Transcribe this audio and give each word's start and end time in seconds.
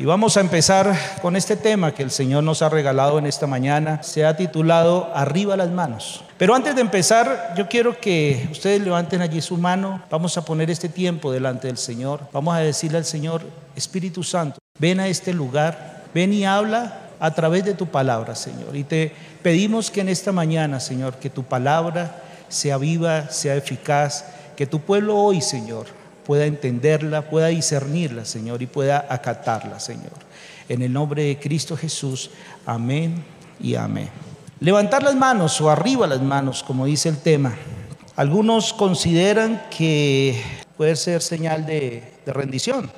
Y 0.00 0.06
vamos 0.06 0.38
a 0.38 0.40
empezar 0.40 0.98
con 1.20 1.36
este 1.36 1.56
tema 1.56 1.92
que 1.92 2.02
el 2.02 2.10
Señor 2.10 2.42
nos 2.42 2.62
ha 2.62 2.70
regalado 2.70 3.18
en 3.18 3.26
esta 3.26 3.46
mañana. 3.46 4.02
Se 4.02 4.24
ha 4.24 4.34
titulado 4.34 5.12
Arriba 5.14 5.58
las 5.58 5.70
manos. 5.70 6.24
Pero 6.38 6.54
antes 6.54 6.74
de 6.74 6.80
empezar, 6.80 7.52
yo 7.54 7.68
quiero 7.68 8.00
que 8.00 8.48
ustedes 8.50 8.80
levanten 8.80 9.20
allí 9.20 9.42
su 9.42 9.58
mano. 9.58 10.02
Vamos 10.08 10.38
a 10.38 10.42
poner 10.46 10.70
este 10.70 10.88
tiempo 10.88 11.30
delante 11.30 11.66
del 11.66 11.76
Señor. 11.76 12.22
Vamos 12.32 12.54
a 12.54 12.60
decirle 12.60 12.96
al 12.96 13.04
Señor, 13.04 13.42
Espíritu 13.76 14.22
Santo, 14.22 14.58
ven 14.78 15.00
a 15.00 15.06
este 15.06 15.34
lugar, 15.34 16.04
ven 16.14 16.32
y 16.32 16.46
habla 16.46 17.00
a 17.20 17.34
través 17.34 17.66
de 17.66 17.74
tu 17.74 17.84
palabra, 17.84 18.34
Señor. 18.34 18.74
Y 18.76 18.84
te 18.84 19.12
pedimos 19.42 19.90
que 19.90 20.00
en 20.00 20.08
esta 20.08 20.32
mañana, 20.32 20.80
Señor, 20.80 21.16
que 21.16 21.28
tu 21.28 21.42
palabra 21.42 22.22
sea 22.48 22.78
viva, 22.78 23.28
sea 23.28 23.54
eficaz, 23.54 24.24
que 24.56 24.66
tu 24.66 24.80
pueblo 24.80 25.18
hoy, 25.18 25.42
Señor, 25.42 25.99
pueda 26.30 26.46
entenderla, 26.46 27.28
pueda 27.28 27.48
discernirla, 27.48 28.24
Señor, 28.24 28.62
y 28.62 28.68
pueda 28.68 29.04
acatarla, 29.08 29.80
Señor. 29.80 30.12
En 30.68 30.80
el 30.80 30.92
nombre 30.92 31.24
de 31.24 31.40
Cristo 31.40 31.76
Jesús, 31.76 32.30
amén 32.64 33.24
y 33.58 33.74
amén. 33.74 34.10
Levantar 34.60 35.02
las 35.02 35.16
manos 35.16 35.60
o 35.60 35.68
arriba 35.68 36.06
las 36.06 36.22
manos, 36.22 36.62
como 36.62 36.86
dice 36.86 37.08
el 37.08 37.18
tema. 37.18 37.56
Algunos 38.14 38.72
consideran 38.72 39.60
que 39.76 40.40
puede 40.76 40.94
ser 40.94 41.20
señal 41.20 41.66
de, 41.66 42.04
de 42.24 42.32
rendición, 42.32 42.92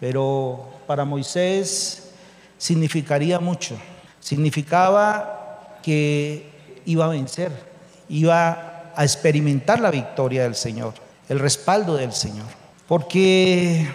pero 0.00 0.68
para 0.88 1.04
Moisés 1.04 2.10
significaría 2.58 3.38
mucho. 3.38 3.76
Significaba 4.18 5.78
que 5.84 6.50
iba 6.84 7.04
a 7.04 7.10
vencer, 7.10 7.52
iba 8.08 8.90
a 8.96 9.04
experimentar 9.04 9.78
la 9.78 9.92
victoria 9.92 10.42
del 10.42 10.56
Señor 10.56 11.05
el 11.28 11.38
respaldo 11.38 11.96
del 11.96 12.12
Señor. 12.12 12.46
Porque 12.88 13.86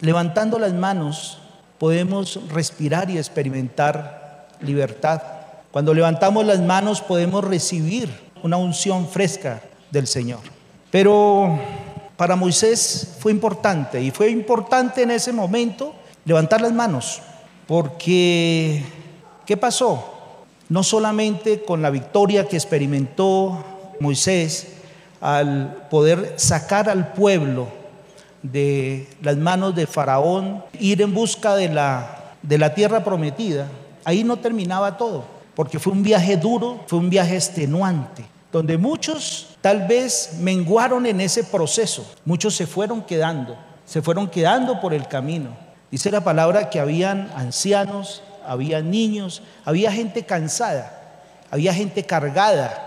levantando 0.00 0.58
las 0.58 0.72
manos 0.72 1.38
podemos 1.78 2.40
respirar 2.48 3.10
y 3.10 3.18
experimentar 3.18 4.48
libertad. 4.60 5.22
Cuando 5.70 5.92
levantamos 5.92 6.46
las 6.46 6.60
manos 6.60 7.00
podemos 7.00 7.44
recibir 7.44 8.10
una 8.42 8.56
unción 8.56 9.08
fresca 9.08 9.60
del 9.90 10.06
Señor. 10.06 10.40
Pero 10.90 11.58
para 12.16 12.36
Moisés 12.36 13.16
fue 13.18 13.32
importante 13.32 14.00
y 14.00 14.10
fue 14.10 14.30
importante 14.30 15.02
en 15.02 15.10
ese 15.10 15.32
momento 15.32 15.94
levantar 16.24 16.60
las 16.60 16.72
manos. 16.72 17.20
Porque, 17.66 18.82
¿qué 19.44 19.56
pasó? 19.56 20.12
No 20.68 20.82
solamente 20.82 21.62
con 21.62 21.82
la 21.82 21.90
victoria 21.90 22.46
que 22.46 22.56
experimentó 22.56 23.64
Moisés, 24.00 24.75
al 25.20 25.86
poder 25.90 26.34
sacar 26.36 26.88
al 26.88 27.12
pueblo 27.12 27.68
de 28.42 29.08
las 29.22 29.36
manos 29.36 29.74
de 29.74 29.86
Faraón, 29.86 30.62
ir 30.78 31.02
en 31.02 31.14
busca 31.14 31.54
de 31.56 31.68
la, 31.68 32.34
de 32.42 32.58
la 32.58 32.74
tierra 32.74 33.02
prometida, 33.02 33.66
ahí 34.04 34.22
no 34.24 34.36
terminaba 34.36 34.96
todo, 34.96 35.24
porque 35.54 35.78
fue 35.78 35.92
un 35.92 36.02
viaje 36.02 36.36
duro, 36.36 36.84
fue 36.86 36.98
un 36.98 37.10
viaje 37.10 37.34
extenuante, 37.34 38.24
donde 38.52 38.78
muchos 38.78 39.56
tal 39.60 39.86
vez 39.86 40.36
menguaron 40.40 41.06
en 41.06 41.20
ese 41.20 41.44
proceso, 41.44 42.06
muchos 42.24 42.54
se 42.54 42.66
fueron 42.66 43.02
quedando, 43.02 43.56
se 43.84 44.02
fueron 44.02 44.28
quedando 44.28 44.80
por 44.80 44.94
el 44.94 45.08
camino. 45.08 45.50
Dice 45.90 46.10
la 46.10 46.22
palabra 46.22 46.70
que 46.70 46.80
habían 46.80 47.30
ancianos, 47.36 48.22
había 48.46 48.80
niños, 48.80 49.42
había 49.64 49.90
gente 49.90 50.24
cansada, 50.24 51.22
había 51.50 51.72
gente 51.72 52.04
cargada, 52.04 52.85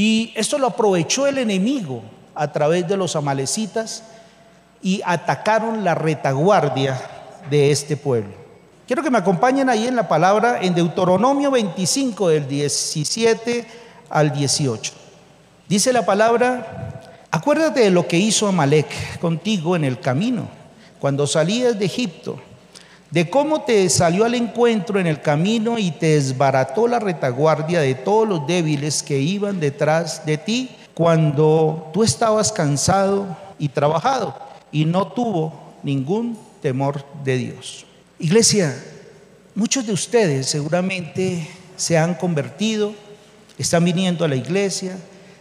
y 0.00 0.32
esto 0.34 0.56
lo 0.56 0.68
aprovechó 0.68 1.26
el 1.26 1.36
enemigo 1.36 2.00
a 2.34 2.50
través 2.50 2.88
de 2.88 2.96
los 2.96 3.16
amalecitas 3.16 4.02
y 4.80 5.02
atacaron 5.04 5.84
la 5.84 5.94
retaguardia 5.94 6.98
de 7.50 7.70
este 7.70 7.98
pueblo. 7.98 8.30
Quiero 8.86 9.02
que 9.02 9.10
me 9.10 9.18
acompañen 9.18 9.68
ahí 9.68 9.86
en 9.86 9.96
la 9.96 10.08
palabra 10.08 10.62
en 10.62 10.74
Deuteronomio 10.74 11.50
25 11.50 12.30
del 12.30 12.48
17 12.48 13.66
al 14.08 14.32
18. 14.32 14.90
Dice 15.68 15.92
la 15.92 16.06
palabra, 16.06 17.02
acuérdate 17.30 17.80
de 17.80 17.90
lo 17.90 18.08
que 18.08 18.16
hizo 18.16 18.48
Amalek 18.48 19.18
contigo 19.20 19.76
en 19.76 19.84
el 19.84 20.00
camino, 20.00 20.48
cuando 20.98 21.26
salías 21.26 21.78
de 21.78 21.84
Egipto 21.84 22.40
de 23.10 23.28
cómo 23.28 23.62
te 23.62 23.88
salió 23.88 24.24
al 24.24 24.34
encuentro 24.34 25.00
en 25.00 25.06
el 25.06 25.20
camino 25.20 25.78
y 25.78 25.90
te 25.90 26.14
desbarató 26.14 26.86
la 26.86 27.00
retaguardia 27.00 27.80
de 27.80 27.94
todos 27.94 28.28
los 28.28 28.46
débiles 28.46 29.02
que 29.02 29.18
iban 29.18 29.58
detrás 29.58 30.24
de 30.24 30.38
ti 30.38 30.70
cuando 30.94 31.90
tú 31.92 32.04
estabas 32.04 32.52
cansado 32.52 33.36
y 33.58 33.68
trabajado 33.68 34.36
y 34.70 34.84
no 34.84 35.08
tuvo 35.08 35.52
ningún 35.82 36.38
temor 36.62 37.04
de 37.24 37.36
Dios. 37.36 37.84
Iglesia, 38.18 38.76
muchos 39.54 39.86
de 39.86 39.92
ustedes 39.92 40.46
seguramente 40.46 41.48
se 41.76 41.98
han 41.98 42.14
convertido, 42.14 42.92
están 43.58 43.84
viniendo 43.84 44.24
a 44.24 44.28
la 44.28 44.36
iglesia, 44.36 44.96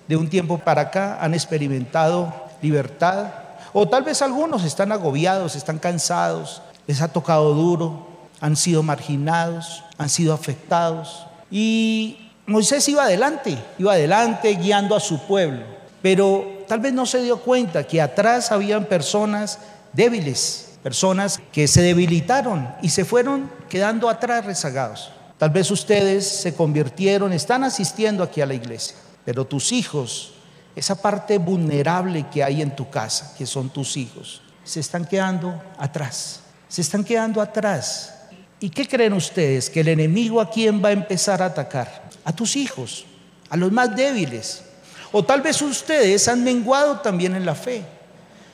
de 0.07 0.16
un 0.16 0.28
tiempo 0.28 0.57
para 0.57 0.81
acá 0.84 1.19
han 1.22 1.36
experimentado 1.36 2.34
libertad, 2.63 3.28
o 3.74 3.88
tal 3.88 4.03
vez 4.03 4.24
algunos 4.24 4.63
están 4.63 4.91
agobiados, 4.91 5.56
están 5.56 5.78
cansados, 5.78 6.63
les 6.89 7.03
ha 7.03 7.07
tocado 7.07 7.53
duro, 7.53 8.07
han 8.41 8.55
sido 8.55 8.81
marginados, 8.81 9.83
han 10.00 10.09
sido 10.09 10.33
afectados. 10.33 11.27
Y 11.51 12.31
Moisés 12.47 12.89
iba 12.89 13.03
adelante, 13.03 13.63
iba 13.77 13.94
adelante 13.94 14.55
guiando 14.55 14.95
a 14.95 15.00
su 15.00 15.19
pueblo, 15.27 15.63
pero 16.01 16.63
tal 16.67 16.79
vez 16.79 16.91
no 16.91 17.05
se 17.05 17.22
dio 17.22 17.41
cuenta 17.41 17.85
que 17.85 18.01
atrás 18.01 18.51
habían 18.51 18.85
personas 18.85 19.59
débiles, 19.94 20.79
personas 20.81 21.39
que 21.51 21.67
se 21.67 21.83
debilitaron 21.83 22.67
y 22.81 22.89
se 22.89 23.06
fueron 23.06 23.51
quedando 23.69 24.09
atrás 24.09 24.45
rezagados. 24.45 25.11
Tal 25.38 25.51
vez 25.51 25.69
ustedes 25.69 26.27
se 26.27 26.56
convirtieron, 26.56 27.33
están 27.33 27.63
asistiendo 27.63 28.23
aquí 28.23 28.41
a 28.41 28.47
la 28.47 28.56
iglesia, 28.56 28.95
pero 29.23 29.45
tus 29.45 29.73
hijos, 29.73 30.33
esa 30.75 31.00
parte 31.00 31.38
vulnerable 31.38 32.25
que 32.31 32.44
hay 32.44 32.63
en 32.63 32.75
tu 32.75 32.89
casa, 32.89 33.35
que 33.38 33.45
son 33.45 33.69
tus 33.69 33.95
hijos, 33.95 34.41
se 34.63 34.79
están 34.79 35.06
quedando 35.06 35.53
atrás 35.77 36.49
se 36.69 36.81
están 36.81 37.03
quedando 37.03 37.41
atrás. 37.41 38.13
¿Y 38.62 38.69
qué 38.69 38.88
creen 38.88 39.13
ustedes? 39.13 39.69
Que 39.69 39.81
el 39.81 39.90
enemigo 39.90 40.40
a 40.40 40.50
quién 40.50 40.81
va 40.84 40.90
a 40.90 40.94
empezar 40.94 41.41
a 41.41 41.47
atacar? 41.47 42.09
A 42.24 42.31
tus 42.34 42.56
hijos, 42.56 43.06
a 43.50 43.57
los 43.57 43.72
más 43.72 43.94
débiles. 43.94 44.63
O 45.12 45.25
tal 45.25 45.41
vez 45.41 45.62
ustedes 45.62 46.28
han 46.28 46.44
menguado 46.44 47.00
también 47.00 47.35
en 47.35 47.46
la 47.46 47.56
fe. 47.56 47.84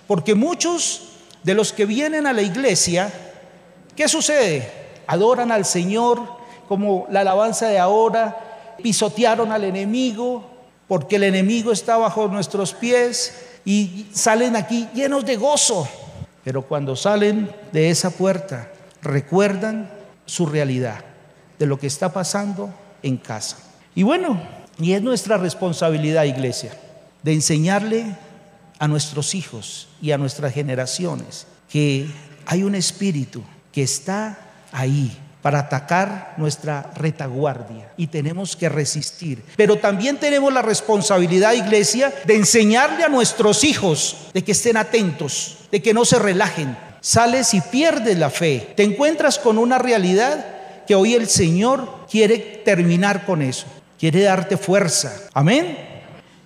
Porque 0.08 0.34
muchos 0.34 1.02
de 1.44 1.53
los 1.53 1.74
que 1.74 1.86
vienen 1.86 2.26
a 2.26 2.34
la 2.34 2.42
iglesia, 2.42 3.12
¿qué 3.96 4.08
sucede? 4.08 4.72
Adoran 5.06 5.52
al 5.52 5.66
Señor 5.66 6.22
como 6.68 7.06
la 7.12 7.22
alabanza 7.22 7.68
de 7.68 7.78
ahora, 7.78 8.76
pisotearon 8.82 9.52
al 9.52 9.64
enemigo 9.64 10.56
porque 10.88 11.16
el 11.16 11.24
enemigo 11.24 11.72
está 11.72 11.97
bajo 11.97 12.28
nuestros 12.28 12.74
pies 12.74 13.34
y 13.66 14.08
salen 14.14 14.56
aquí 14.56 14.88
llenos 14.94 15.26
de 15.26 15.36
gozo. 15.36 15.88
Pero 16.46 16.62
cuando 16.62 16.96
salen 16.96 17.50
de 17.74 17.90
esa 17.90 18.12
puerta, 18.12 18.72
recuerdan 19.02 19.92
su 20.26 20.46
realidad, 20.46 21.04
de 21.60 21.66
lo 21.66 21.80
que 21.80 21.88
está 21.88 22.14
pasando 22.14 22.74
en 23.02 23.18
casa. 23.18 23.58
Y 23.96 24.04
bueno, 24.04 24.40
y 24.80 24.94
es 24.94 25.02
nuestra 25.02 25.38
responsabilidad, 25.38 26.24
iglesia, 26.24 26.72
de 27.24 27.34
enseñarle 27.34 28.16
a 28.78 28.88
nuestros 28.88 29.34
hijos 29.34 29.90
y 30.02 30.12
a 30.12 30.20
nuestras 30.20 30.54
generaciones 30.54 31.48
que 31.68 32.08
hay 32.46 32.62
un 32.62 32.76
espíritu 32.76 33.42
que 33.72 33.82
está 33.82 34.38
ahí 34.72 35.18
para 35.46 35.60
atacar 35.60 36.34
nuestra 36.38 36.90
retaguardia 36.96 37.92
y 37.98 38.08
tenemos 38.08 38.56
que 38.56 38.68
resistir. 38.68 39.46
Pero 39.56 39.78
también 39.78 40.18
tenemos 40.18 40.52
la 40.52 40.64
responsabilidad, 40.64 41.54
iglesia, 41.54 42.12
de 42.26 42.36
enseñarle 42.36 43.04
a 43.04 43.10
nuestros 43.10 43.64
hijos 43.64 44.18
de 44.34 44.44
que 44.44 44.54
estén 44.54 44.76
atentos, 44.76 45.58
de 45.72 45.84
que 45.84 45.94
no 45.94 46.04
se 46.04 46.18
relajen. 46.18 46.76
Sales 47.00 47.54
y 47.54 47.62
pierdes 47.62 48.18
la 48.18 48.32
fe. 48.32 48.74
Te 48.76 48.82
encuentras 48.82 49.38
con 49.38 49.60
una 49.60 49.78
realidad 49.78 50.84
que 50.88 50.96
hoy 50.96 51.14
el 51.14 51.30
Señor 51.30 52.08
quiere 52.09 52.40
terminar 52.40 53.24
con 53.24 53.44
eso. 53.44 53.68
Quiere 54.00 54.24
darte 54.24 54.58
fuerza. 54.58 55.16
Amén. 55.32 55.78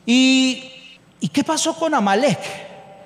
¿Y, 0.05 0.73
¿y 1.21 1.29
qué 1.29 1.45
pasó 1.45 1.73
con 1.73 1.93
Amalek? 1.93 2.39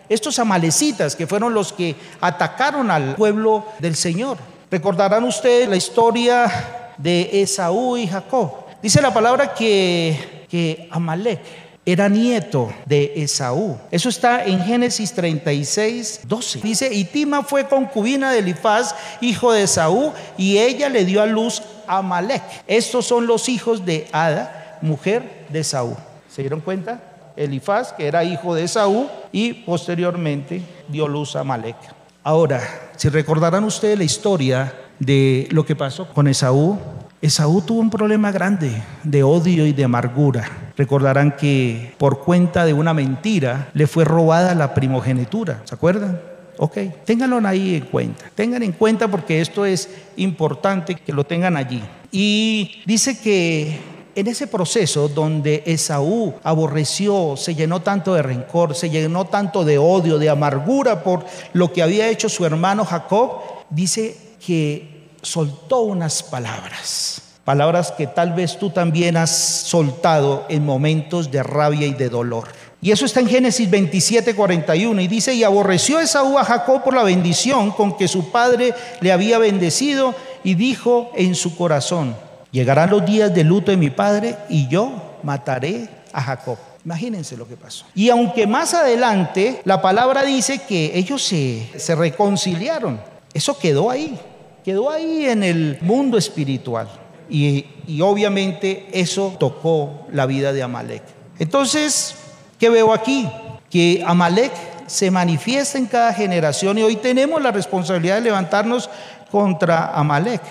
Estos 0.09 0.39
amalecitas 0.39 1.15
que 1.15 1.27
fueron 1.27 1.53
los 1.53 1.71
que 1.71 1.95
atacaron 2.19 2.89
al 2.89 3.13
pueblo 3.13 3.67
del 3.77 3.95
Señor. 3.95 4.52
Recordarán 4.73 5.23
ustedes 5.25 5.69
la 5.69 5.75
historia 5.75 6.51
de 6.97 7.29
Esaú 7.43 7.95
y 7.95 8.07
Jacob. 8.07 8.51
Dice 8.81 9.03
la 9.03 9.13
palabra 9.13 9.53
que, 9.53 10.47
que 10.49 10.87
Amalek 10.89 11.41
era 11.85 12.09
nieto 12.09 12.73
de 12.87 13.13
Esaú. 13.17 13.77
Eso 13.91 14.09
está 14.09 14.43
en 14.45 14.63
Génesis 14.63 15.13
36, 15.13 16.21
12. 16.23 16.61
Dice, 16.61 16.91
y 16.91 17.03
Tima 17.03 17.43
fue 17.43 17.67
concubina 17.67 18.31
de 18.31 18.39
Elifaz, 18.39 18.95
hijo 19.21 19.51
de 19.51 19.61
Esaú, 19.61 20.11
y 20.39 20.57
ella 20.57 20.89
le 20.89 21.05
dio 21.05 21.21
a 21.21 21.27
luz 21.27 21.61
a 21.85 21.99
Amalek. 21.99 22.41
Estos 22.65 23.05
son 23.05 23.27
los 23.27 23.49
hijos 23.49 23.85
de 23.85 24.07
Ada, 24.11 24.79
mujer 24.81 25.45
de 25.49 25.59
Esaú. 25.59 25.95
¿Se 26.27 26.41
dieron 26.41 26.61
cuenta? 26.61 26.99
Elifaz, 27.35 27.93
que 27.93 28.07
era 28.07 28.23
hijo 28.23 28.55
de 28.55 28.63
Esaú, 28.63 29.07
y 29.31 29.53
posteriormente 29.53 30.63
dio 30.87 31.07
luz 31.07 31.35
a 31.35 31.41
Amalek. 31.41 31.75
Ahora, 32.23 32.61
Si 33.03 33.09
recordarán 33.09 33.65
ustedes 33.65 33.97
la 33.97 34.05
historia 34.05 34.73
de 34.97 35.49
lo 35.51 35.65
que 35.65 35.75
pasó 35.75 36.07
con 36.07 36.25
Esaú, 36.29 36.79
Esaú 37.21 37.61
tuvo 37.61 37.81
un 37.81 37.89
problema 37.89 38.31
grande 38.31 38.81
de 39.03 39.23
odio 39.23 39.65
y 39.65 39.73
de 39.73 39.83
amargura. 39.83 40.49
Recordarán 40.77 41.35
que 41.35 41.93
por 41.97 42.21
cuenta 42.21 42.63
de 42.63 42.71
una 42.71 42.93
mentira 42.93 43.67
le 43.73 43.87
fue 43.87 44.05
robada 44.05 44.55
la 44.55 44.73
primogenitura, 44.73 45.63
¿se 45.65 45.75
acuerdan? 45.75 46.17
Ok, 46.57 46.77
ténganlo 47.03 47.45
ahí 47.45 47.75
en 47.75 47.87
cuenta. 47.87 48.23
Tengan 48.35 48.63
en 48.63 48.71
cuenta 48.71 49.09
porque 49.09 49.41
esto 49.41 49.65
es 49.65 49.89
importante 50.15 50.95
que 50.95 51.11
lo 51.11 51.25
tengan 51.25 51.57
allí. 51.57 51.83
Y 52.09 52.83
dice 52.85 53.19
que 53.19 53.81
en 54.15 54.27
ese 54.27 54.47
proceso 54.47 55.07
donde 55.07 55.63
Esaú 55.65 56.35
aborreció, 56.43 57.35
se 57.37 57.55
llenó 57.55 57.81
tanto 57.81 58.13
de 58.13 58.21
rencor, 58.21 58.75
se 58.75 58.89
llenó 58.89 59.25
tanto 59.25 59.65
de 59.65 59.77
odio, 59.77 60.19
de 60.19 60.29
amargura 60.29 61.03
por 61.03 61.25
lo 61.53 61.73
que 61.73 61.81
había 61.81 62.09
hecho 62.09 62.29
su 62.29 62.45
hermano 62.45 62.85
Jacob, 62.85 63.41
dice 63.69 64.15
que 64.45 65.09
soltó 65.21 65.81
unas 65.81 66.21
palabras. 66.21 67.21
Palabras 67.43 67.91
que 67.91 68.07
tal 68.07 68.33
vez 68.33 68.57
tú 68.57 68.69
también 68.69 69.17
has 69.17 69.31
soltado 69.31 70.45
en 70.47 70.65
momentos 70.65 71.29
de 71.29 71.43
rabia 71.43 71.87
y 71.87 71.93
de 71.93 72.09
dolor. 72.09 72.47
Y 72.81 72.91
eso 72.91 73.05
está 73.05 73.21
en 73.21 73.27
Génesis 73.27 73.69
27, 73.69 74.35
41. 74.35 75.01
Y 75.01 75.07
dice, 75.07 75.33
y 75.33 75.43
aborreció 75.43 75.99
Esaú 75.99 76.37
a 76.37 76.43
Jacob 76.43 76.83
por 76.83 76.93
la 76.93 77.03
bendición 77.03 77.71
con 77.71 77.97
que 77.97 78.07
su 78.07 78.29
padre 78.29 78.73
le 79.01 79.11
había 79.11 79.39
bendecido 79.39 80.13
y 80.43 80.55
dijo 80.55 81.11
en 81.15 81.35
su 81.35 81.55
corazón, 81.55 82.15
llegarán 82.53 82.89
los 82.89 83.05
días 83.05 83.35
de 83.35 83.43
luto 83.43 83.71
de 83.71 83.75
mi 83.75 83.89
padre 83.89 84.37
y 84.47 84.69
yo 84.69 85.17
mataré 85.23 85.89
a 86.13 86.21
Jacob. 86.21 86.57
Imagínense 86.85 87.35
lo 87.35 87.45
que 87.45 87.57
pasó. 87.57 87.85
Y 87.93 88.09
aunque 88.09 88.47
más 88.47 88.73
adelante 88.73 89.61
la 89.65 89.81
palabra 89.81 90.23
dice 90.23 90.59
que 90.59 90.97
ellos 90.97 91.21
se, 91.21 91.69
se 91.75 91.95
reconciliaron, 91.95 93.01
eso 93.33 93.59
quedó 93.59 93.89
ahí, 93.89 94.17
quedó 94.63 94.89
ahí 94.89 95.25
en 95.25 95.43
el 95.43 95.79
mundo 95.81 96.17
espiritual. 96.17 96.87
Y, 97.29 97.65
y 97.87 97.99
obviamente 97.99 98.87
eso 98.93 99.35
tocó 99.37 100.07
la 100.13 100.25
vida 100.25 100.53
de 100.53 100.63
Amalek. 100.63 101.03
Entonces, 101.39 102.15
¿Qué 102.63 102.69
veo 102.69 102.93
aquí? 102.93 103.29
Que 103.69 104.01
Amalek 104.07 104.53
se 104.87 105.11
manifiesta 105.11 105.77
en 105.77 105.85
cada 105.85 106.13
generación 106.13 106.77
y 106.77 106.83
hoy 106.83 106.95
tenemos 106.95 107.41
la 107.41 107.51
responsabilidad 107.51 108.15
de 108.15 108.21
levantarnos 108.21 108.89
contra 109.29 109.87
Amalek. 109.87 110.41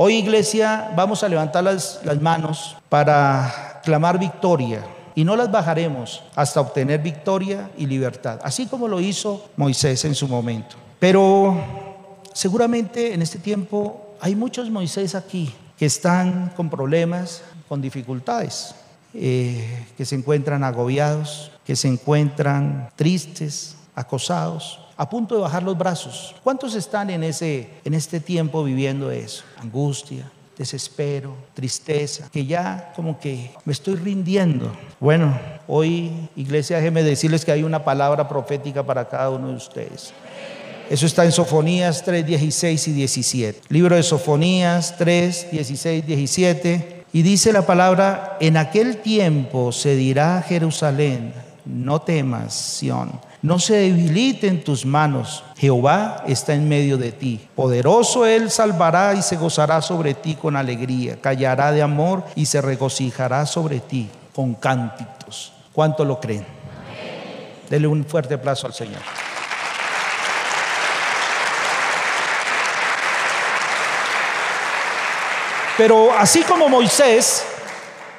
Hoy 0.00 0.14
iglesia 0.14 0.92
vamos 0.94 1.24
a 1.24 1.28
levantar 1.28 1.64
las, 1.64 1.98
las 2.04 2.20
manos 2.20 2.76
para 2.88 3.80
clamar 3.82 4.16
victoria 4.16 4.86
y 5.16 5.24
no 5.24 5.34
las 5.34 5.50
bajaremos 5.50 6.22
hasta 6.36 6.60
obtener 6.60 7.02
victoria 7.02 7.68
y 7.76 7.84
libertad, 7.84 8.38
así 8.44 8.66
como 8.66 8.86
lo 8.86 9.00
hizo 9.00 9.50
Moisés 9.56 10.04
en 10.04 10.14
su 10.14 10.28
momento. 10.28 10.76
Pero 11.00 11.60
seguramente 12.32 13.12
en 13.12 13.22
este 13.22 13.40
tiempo 13.40 14.14
hay 14.20 14.36
muchos 14.36 14.70
Moisés 14.70 15.16
aquí 15.16 15.52
que 15.76 15.86
están 15.86 16.52
con 16.54 16.70
problemas, 16.70 17.42
con 17.68 17.82
dificultades. 17.82 18.76
Eh, 19.14 19.86
que 19.96 20.04
se 20.04 20.14
encuentran 20.14 20.62
agobiados, 20.62 21.50
que 21.64 21.74
se 21.74 21.88
encuentran 21.88 22.90
tristes, 22.94 23.74
acosados, 23.96 24.78
a 24.98 25.08
punto 25.08 25.36
de 25.36 25.42
bajar 25.42 25.62
los 25.62 25.78
brazos. 25.78 26.34
¿Cuántos 26.42 26.74
están 26.74 27.08
en, 27.08 27.22
ese, 27.22 27.70
en 27.84 27.94
este 27.94 28.18
tiempo 28.18 28.64
viviendo 28.64 29.12
eso? 29.12 29.44
Angustia, 29.58 30.28
desespero, 30.58 31.36
tristeza, 31.54 32.28
que 32.32 32.44
ya 32.44 32.92
como 32.96 33.20
que 33.20 33.52
me 33.64 33.72
estoy 33.72 33.94
rindiendo. 33.94 34.72
Bueno, 34.98 35.38
hoy, 35.68 36.28
iglesia, 36.34 36.78
déjeme 36.78 37.04
decirles 37.04 37.44
que 37.44 37.52
hay 37.52 37.62
una 37.62 37.84
palabra 37.84 38.28
profética 38.28 38.82
para 38.84 39.08
cada 39.08 39.30
uno 39.30 39.50
de 39.50 39.54
ustedes. 39.54 40.12
Eso 40.90 41.06
está 41.06 41.24
en 41.24 41.30
Sofonías 41.30 42.02
3, 42.02 42.26
16 42.26 42.88
y 42.88 42.92
17. 42.92 43.60
Libro 43.68 43.94
de 43.94 44.02
Sofonías 44.02 44.96
3, 44.98 45.52
16, 45.52 46.06
17. 46.06 47.04
Y 47.12 47.22
dice 47.22 47.52
la 47.52 47.64
palabra, 47.64 48.36
en 48.40 48.56
aquel 48.56 48.96
tiempo 48.96 49.70
se 49.70 49.94
dirá 49.94 50.38
a 50.38 50.42
Jerusalén, 50.42 51.32
no 51.64 52.00
temas, 52.00 52.52
Sión, 52.54 53.27
no 53.42 53.58
se 53.58 53.74
debiliten 53.74 54.64
tus 54.64 54.84
manos, 54.84 55.44
Jehová 55.56 56.24
está 56.26 56.54
en 56.54 56.68
medio 56.68 56.98
de 56.98 57.12
ti. 57.12 57.40
Poderoso 57.54 58.26
Él 58.26 58.50
salvará 58.50 59.14
y 59.14 59.22
se 59.22 59.36
gozará 59.36 59.80
sobre 59.80 60.14
ti 60.14 60.34
con 60.34 60.56
alegría, 60.56 61.20
callará 61.20 61.72
de 61.72 61.82
amor 61.82 62.24
y 62.34 62.46
se 62.46 62.60
regocijará 62.60 63.46
sobre 63.46 63.80
ti 63.80 64.08
con 64.34 64.54
cánticos. 64.54 65.52
¿Cuánto 65.72 66.04
lo 66.04 66.18
creen? 66.20 66.44
Dele 67.70 67.86
un 67.86 68.04
fuerte 68.04 68.34
aplauso 68.34 68.66
al 68.66 68.74
Señor. 68.74 69.02
Pero 75.76 76.12
así 76.18 76.42
como 76.42 76.68
Moisés, 76.68 77.46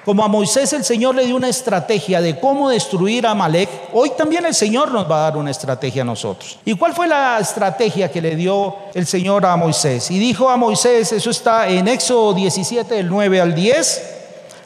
como 0.05 0.23
a 0.23 0.27
Moisés 0.27 0.73
el 0.73 0.83
Señor 0.83 1.15
le 1.15 1.25
dio 1.25 1.35
una 1.35 1.49
estrategia 1.49 2.21
de 2.21 2.39
cómo 2.39 2.69
destruir 2.69 3.27
a 3.27 3.31
Amalek, 3.31 3.69
hoy 3.93 4.11
también 4.17 4.45
el 4.45 4.55
Señor 4.55 4.91
nos 4.91 5.09
va 5.09 5.17
a 5.17 5.29
dar 5.29 5.37
una 5.37 5.51
estrategia 5.51 6.03
a 6.03 6.05
nosotros. 6.05 6.57
¿Y 6.65 6.75
cuál 6.75 6.93
fue 6.93 7.07
la 7.07 7.37
estrategia 7.39 8.09
que 8.09 8.21
le 8.21 8.35
dio 8.35 8.75
el 8.93 9.05
Señor 9.05 9.45
a 9.45 9.55
Moisés? 9.55 10.09
Y 10.09 10.19
dijo 10.19 10.49
a 10.49 10.57
Moisés, 10.57 11.11
eso 11.11 11.29
está 11.29 11.67
en 11.67 11.87
Éxodo 11.87 12.33
17, 12.33 12.95
del 12.95 13.09
9 13.09 13.41
al 13.41 13.53
10, 13.53 14.01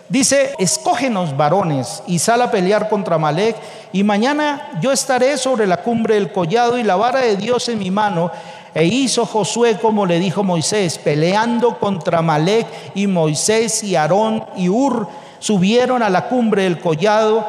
dice, 0.10 0.54
escógenos 0.60 1.36
varones 1.36 2.04
y 2.08 2.20
sal 2.20 2.42
a 2.42 2.52
pelear 2.52 2.88
contra 2.88 3.16
Amalek, 3.16 3.56
y 3.92 4.04
mañana 4.04 4.72
yo 4.82 4.92
estaré 4.92 5.38
sobre 5.38 5.68
la 5.68 5.78
cumbre 5.78 6.16
del 6.16 6.32
collado 6.32 6.78
y 6.78 6.84
la 6.84 6.96
vara 6.96 7.22
de 7.22 7.36
Dios 7.36 7.68
en 7.70 7.80
mi 7.80 7.92
mano, 7.92 8.32
e 8.74 8.86
hizo 8.86 9.26
Josué 9.26 9.78
como 9.78 10.06
le 10.06 10.20
dijo 10.20 10.44
Moisés, 10.44 10.98
peleando 10.98 11.78
contra 11.78 12.22
Malek 12.22 12.66
y 12.96 13.06
Moisés 13.08 13.84
y 13.84 13.96
Aarón 13.96 14.46
y 14.56 14.68
Ur 14.70 15.08
subieron 15.44 16.02
a 16.02 16.10
la 16.10 16.30
cumbre 16.30 16.64
del 16.64 16.80
collado. 16.80 17.46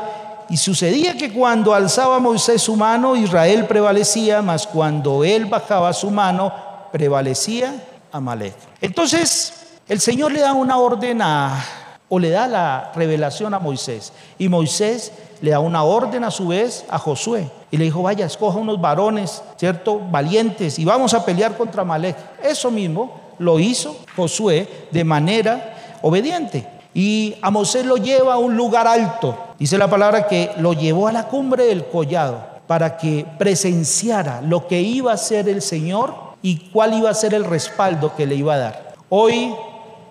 Y 0.48 0.56
sucedía 0.56 1.16
que 1.16 1.32
cuando 1.32 1.72
alzaba 1.72 2.18
Moisés 2.18 2.60
su 2.60 2.74
mano, 2.74 3.14
Israel 3.14 3.66
prevalecía, 3.66 4.42
mas 4.42 4.66
cuando 4.66 5.22
él 5.22 5.46
bajaba 5.46 5.92
su 5.92 6.10
mano, 6.10 6.52
prevalecía 6.90 7.72
Amalek. 8.10 8.54
Entonces, 8.80 9.78
el 9.88 10.00
Señor 10.00 10.32
le 10.32 10.40
da 10.40 10.52
una 10.52 10.76
orden 10.76 11.22
a, 11.22 11.64
o 12.08 12.18
le 12.18 12.30
da 12.30 12.48
la 12.48 12.92
revelación 12.96 13.54
a 13.54 13.60
Moisés. 13.60 14.12
Y 14.38 14.48
Moisés 14.48 15.12
le 15.40 15.52
da 15.52 15.60
una 15.60 15.84
orden 15.84 16.24
a 16.24 16.32
su 16.32 16.48
vez 16.48 16.84
a 16.90 16.98
Josué. 16.98 17.48
Y 17.70 17.76
le 17.76 17.84
dijo, 17.84 18.02
vaya, 18.02 18.26
escoja 18.26 18.58
unos 18.58 18.80
varones, 18.80 19.40
¿cierto? 19.56 20.00
Valientes 20.10 20.80
y 20.80 20.84
vamos 20.84 21.14
a 21.14 21.24
pelear 21.24 21.56
contra 21.56 21.84
Malek. 21.84 22.16
Eso 22.42 22.72
mismo 22.72 23.20
lo 23.38 23.60
hizo 23.60 23.96
Josué 24.16 24.88
de 24.90 25.04
manera 25.04 25.76
obediente. 26.02 26.73
Y 26.94 27.34
a 27.42 27.50
Moisés 27.50 27.84
lo 27.84 27.96
lleva 27.96 28.34
a 28.34 28.38
un 28.38 28.56
lugar 28.56 28.86
alto. 28.86 29.36
Dice 29.58 29.76
la 29.76 29.90
palabra 29.90 30.28
que 30.28 30.52
lo 30.58 30.72
llevó 30.72 31.08
a 31.08 31.12
la 31.12 31.26
cumbre 31.26 31.64
del 31.64 31.86
collado 31.86 32.54
para 32.66 32.96
que 32.96 33.26
presenciara 33.36 34.40
lo 34.40 34.66
que 34.66 34.80
iba 34.80 35.10
a 35.10 35.14
hacer 35.14 35.48
el 35.48 35.60
Señor 35.60 36.14
y 36.40 36.70
cuál 36.70 36.94
iba 36.94 37.10
a 37.10 37.14
ser 37.14 37.34
el 37.34 37.44
respaldo 37.44 38.14
que 38.16 38.26
le 38.26 38.36
iba 38.36 38.54
a 38.54 38.58
dar. 38.58 38.94
Hoy 39.08 39.54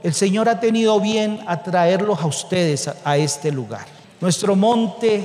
el 0.03 0.13
Señor 0.13 0.49
ha 0.49 0.59
tenido 0.59 0.99
bien 0.99 1.39
atraerlos 1.47 2.19
a 2.21 2.27
ustedes 2.27 2.89
a 3.03 3.17
este 3.17 3.51
lugar. 3.51 3.85
Nuestro 4.19 4.55
monte 4.55 5.23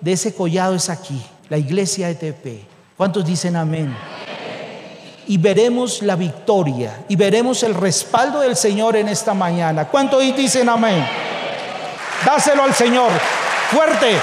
de 0.00 0.12
ese 0.12 0.34
collado 0.34 0.74
es 0.74 0.90
aquí, 0.90 1.20
la 1.48 1.58
iglesia 1.58 2.10
ETP. 2.10 2.64
¿Cuántos 2.96 3.24
dicen 3.24 3.56
amén? 3.56 3.94
Y 5.28 5.36
veremos 5.36 6.02
la 6.02 6.16
victoria 6.16 7.04
y 7.06 7.14
veremos 7.14 7.62
el 7.62 7.74
respaldo 7.74 8.40
del 8.40 8.56
Señor 8.56 8.96
en 8.96 9.08
esta 9.08 9.34
mañana. 9.34 9.86
¿Cuántos 9.86 10.20
dicen 10.20 10.68
amén? 10.68 11.06
Dáselo 12.24 12.62
al 12.62 12.74
Señor. 12.74 13.10
Fuerte. 13.70 14.16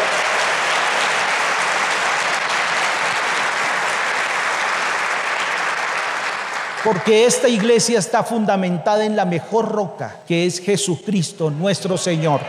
Porque 6.83 7.25
esta 7.25 7.47
iglesia 7.47 7.97
está 7.97 8.23
fundamentada 8.23 9.05
en 9.05 9.15
la 9.15 9.25
mejor 9.25 9.71
roca, 9.71 10.17
que 10.27 10.45
es 10.45 10.59
Jesucristo, 10.59 11.49
nuestro 11.49 11.97
Señor. 11.97 12.41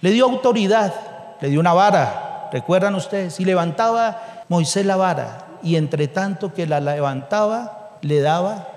Le 0.00 0.10
dio 0.10 0.24
autoridad, 0.24 0.94
le 1.40 1.48
dio 1.48 1.58
una 1.58 1.72
vara, 1.72 2.48
recuerdan 2.52 2.94
ustedes, 2.94 3.40
y 3.40 3.44
levantaba 3.44 4.44
Moisés 4.48 4.86
la 4.86 4.94
vara, 4.94 5.47
y 5.62 5.76
entre 5.76 6.08
tanto 6.08 6.52
que 6.52 6.66
la 6.66 6.80
levantaba, 6.80 7.96
le 8.02 8.20
daba 8.20 8.68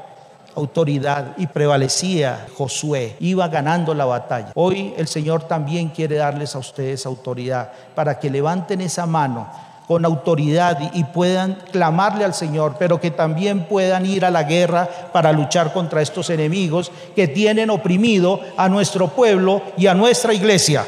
autoridad 0.55 1.33
y 1.37 1.47
prevalecía 1.47 2.47
Josué, 2.57 3.15
iba 3.19 3.47
ganando 3.47 3.93
la 3.93 4.05
batalla. 4.05 4.51
Hoy 4.55 4.93
el 4.97 5.07
Señor 5.07 5.43
también 5.43 5.89
quiere 5.89 6.17
darles 6.17 6.55
a 6.55 6.59
ustedes 6.59 7.05
autoridad 7.05 7.71
para 7.95 8.19
que 8.19 8.29
levanten 8.29 8.81
esa 8.81 9.05
mano 9.05 9.47
con 9.87 10.05
autoridad 10.05 10.93
y, 10.93 11.03
puedan 11.03 11.57
clamarle 11.69 12.23
al 12.23 12.33
Señor, 12.33 12.75
pero 12.79 13.01
que 13.01 13.11
también 13.11 13.65
puedan 13.65 14.05
ir 14.05 14.23
a 14.23 14.31
la 14.31 14.43
guerra 14.43 14.87
para 15.11 15.33
luchar 15.33 15.73
contra 15.73 16.01
estos 16.01 16.29
enemigos 16.29 16.93
que 17.13 17.27
tienen 17.27 17.69
oprimido 17.69 18.39
a 18.55 18.69
nuestro 18.69 19.09
pueblo 19.09 19.61
y 19.75 19.87
a 19.87 19.93
nuestra 19.93 20.33
iglesia. 20.33 20.85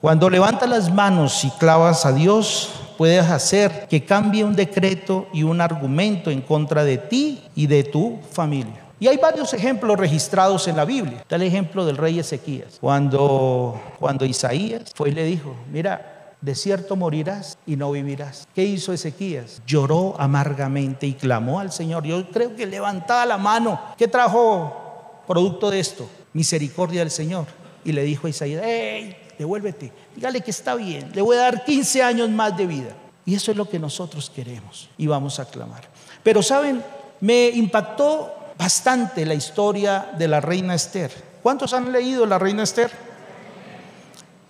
Cuando 0.00 0.30
levantas 0.30 0.68
las 0.68 0.92
manos 0.92 1.44
y 1.44 1.50
clavas 1.50 2.06
a 2.06 2.12
Dios, 2.12 2.70
puedes 2.96 3.24
hacer 3.24 3.86
que 3.88 4.04
cambie 4.04 4.44
un 4.44 4.56
decreto 4.56 5.28
y 5.32 5.42
un 5.42 5.60
argumento 5.60 6.30
en 6.30 6.40
contra 6.40 6.84
de 6.84 6.98
ti 6.98 7.42
y 7.54 7.66
de 7.66 7.84
tu 7.84 8.18
familia. 8.30 8.86
Y 8.98 9.08
hay 9.08 9.18
varios 9.18 9.52
ejemplos 9.52 9.98
registrados 9.98 10.66
en 10.68 10.76
la 10.76 10.86
Biblia. 10.86 11.18
Está 11.18 11.36
el 11.36 11.42
ejemplo 11.42 11.84
del 11.84 11.98
rey 11.98 12.18
Ezequías. 12.18 12.78
Cuando, 12.80 13.78
cuando 13.98 14.24
Isaías 14.24 14.90
fue 14.94 15.10
y 15.10 15.12
le 15.12 15.24
dijo, 15.24 15.54
mira, 15.70 16.34
de 16.40 16.54
cierto 16.54 16.96
morirás 16.96 17.58
y 17.66 17.76
no 17.76 17.90
vivirás. 17.90 18.48
¿Qué 18.54 18.64
hizo 18.64 18.92
Ezequías? 18.92 19.60
Lloró 19.66 20.14
amargamente 20.18 21.06
y 21.06 21.12
clamó 21.12 21.60
al 21.60 21.72
Señor. 21.72 22.04
Yo 22.04 22.30
creo 22.30 22.56
que 22.56 22.66
levantaba 22.66 23.26
la 23.26 23.36
mano. 23.36 23.80
¿Qué 23.98 24.08
trajo 24.08 25.22
producto 25.26 25.70
de 25.70 25.80
esto? 25.80 26.08
Misericordia 26.32 27.00
del 27.00 27.10
Señor. 27.10 27.46
Y 27.84 27.92
le 27.92 28.02
dijo 28.02 28.26
a 28.26 28.30
Isaías, 28.30 28.62
hey, 28.64 29.16
devuélvete, 29.38 29.92
dígale 30.14 30.40
que 30.40 30.50
está 30.50 30.74
bien, 30.74 31.10
le 31.14 31.22
voy 31.22 31.36
a 31.36 31.40
dar 31.40 31.64
15 31.64 32.02
años 32.02 32.30
más 32.30 32.56
de 32.56 32.66
vida. 32.66 32.96
Y 33.24 33.34
eso 33.34 33.50
es 33.50 33.56
lo 33.56 33.68
que 33.68 33.78
nosotros 33.78 34.30
queremos 34.30 34.88
y 34.96 35.08
vamos 35.08 35.40
a 35.40 35.46
clamar. 35.46 35.82
Pero 36.22 36.42
saben, 36.42 36.82
me 37.20 37.48
impactó 37.48 38.32
bastante 38.56 39.26
la 39.26 39.34
historia 39.34 40.12
de 40.16 40.28
la 40.28 40.40
reina 40.40 40.74
Esther. 40.74 41.10
¿Cuántos 41.42 41.72
han 41.72 41.92
leído 41.92 42.24
la 42.24 42.38
reina 42.38 42.62
Esther? 42.62 42.90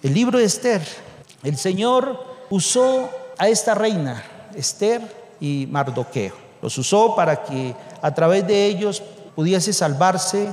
El 0.03 0.13
libro 0.13 0.39
de 0.39 0.45
Esther. 0.45 0.83
El 1.43 1.57
Señor 1.57 2.23
usó 2.51 3.09
a 3.39 3.49
esta 3.49 3.75
reina, 3.75 4.23
Esther 4.55 5.01
y 5.41 5.67
Mardoqueo. 5.71 6.35
Los 6.63 6.77
usó 6.79 7.15
para 7.15 7.45
que 7.45 7.75
a 8.03 8.15
través 8.15 8.47
de 8.47 8.67
ellos 8.67 9.03
pudiese 9.35 9.73
salvarse 9.73 10.49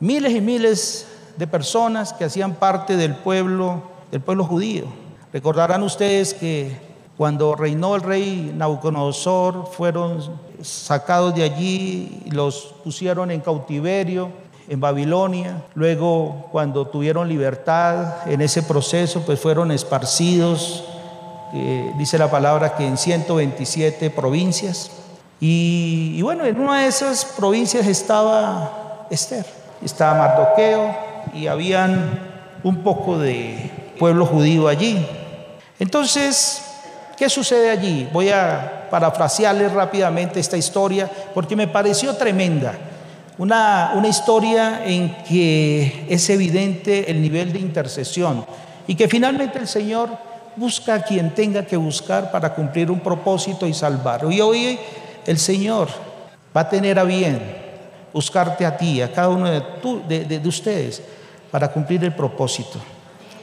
miles 0.00 0.32
y 0.32 0.40
miles 0.40 1.06
de 1.36 1.46
personas 1.46 2.12
que 2.12 2.24
hacían 2.24 2.54
parte 2.54 2.96
del 2.96 3.14
pueblo, 3.14 3.82
del 4.10 4.20
pueblo 4.20 4.44
judío. 4.44 4.84
Recordarán 5.32 5.82
ustedes 5.82 6.34
que 6.34 6.76
cuando 7.16 7.54
reinó 7.54 7.94
el 7.96 8.02
rey 8.02 8.52
Nabucodonosor 8.56 9.66
fueron 9.66 10.20
sacados 10.62 11.34
de 11.34 11.44
allí, 11.44 12.22
los 12.30 12.74
pusieron 12.82 13.30
en 13.30 13.40
cautiverio 13.40 14.30
en 14.68 14.80
Babilonia. 14.80 15.62
Luego, 15.74 16.48
cuando 16.50 16.86
tuvieron 16.86 17.28
libertad 17.28 18.28
en 18.28 18.40
ese 18.40 18.62
proceso, 18.62 19.22
pues 19.26 19.40
fueron 19.40 19.70
esparcidos, 19.70 20.84
eh, 21.52 21.92
dice 21.98 22.18
la 22.18 22.30
palabra 22.30 22.74
que 22.74 22.86
en 22.86 22.96
127 22.96 24.10
provincias. 24.10 24.90
Y, 25.40 26.14
y, 26.16 26.22
bueno, 26.22 26.44
en 26.44 26.58
una 26.58 26.80
de 26.80 26.86
esas 26.86 27.24
provincias 27.24 27.86
estaba 27.86 29.06
Esther, 29.10 29.44
estaba 29.82 30.18
Mardoqueo 30.18 31.03
y 31.32 31.46
habían 31.46 32.18
un 32.62 32.82
poco 32.82 33.18
de 33.18 33.70
pueblo 33.98 34.26
judío 34.26 34.68
allí. 34.68 35.06
Entonces, 35.78 36.64
¿qué 37.16 37.28
sucede 37.28 37.70
allí? 37.70 38.08
Voy 38.12 38.30
a 38.30 38.88
parafrasearles 38.90 39.72
rápidamente 39.72 40.40
esta 40.40 40.56
historia 40.56 41.10
porque 41.34 41.56
me 41.56 41.68
pareció 41.68 42.14
tremenda. 42.14 42.74
Una, 43.36 43.92
una 43.96 44.08
historia 44.08 44.82
en 44.84 45.14
que 45.24 46.06
es 46.08 46.30
evidente 46.30 47.10
el 47.10 47.20
nivel 47.20 47.52
de 47.52 47.58
intercesión 47.58 48.46
y 48.86 48.94
que 48.94 49.08
finalmente 49.08 49.58
el 49.58 49.66
Señor 49.66 50.10
busca 50.56 50.94
a 50.94 51.02
quien 51.02 51.34
tenga 51.34 51.64
que 51.64 51.76
buscar 51.76 52.30
para 52.30 52.54
cumplir 52.54 52.90
un 52.90 53.00
propósito 53.00 53.66
y 53.66 53.74
salvar. 53.74 54.24
Y 54.30 54.40
hoy 54.40 54.78
el 55.26 55.38
Señor 55.38 55.88
va 56.56 56.62
a 56.62 56.68
tener 56.68 56.98
a 56.98 57.04
bien 57.04 57.63
buscarte 58.14 58.64
a 58.64 58.76
ti, 58.78 59.02
a 59.02 59.12
cada 59.12 59.28
uno 59.28 59.50
de, 59.50 60.24
de 60.24 60.48
ustedes, 60.48 61.02
para 61.50 61.68
cumplir 61.70 62.02
el 62.04 62.14
propósito, 62.14 62.78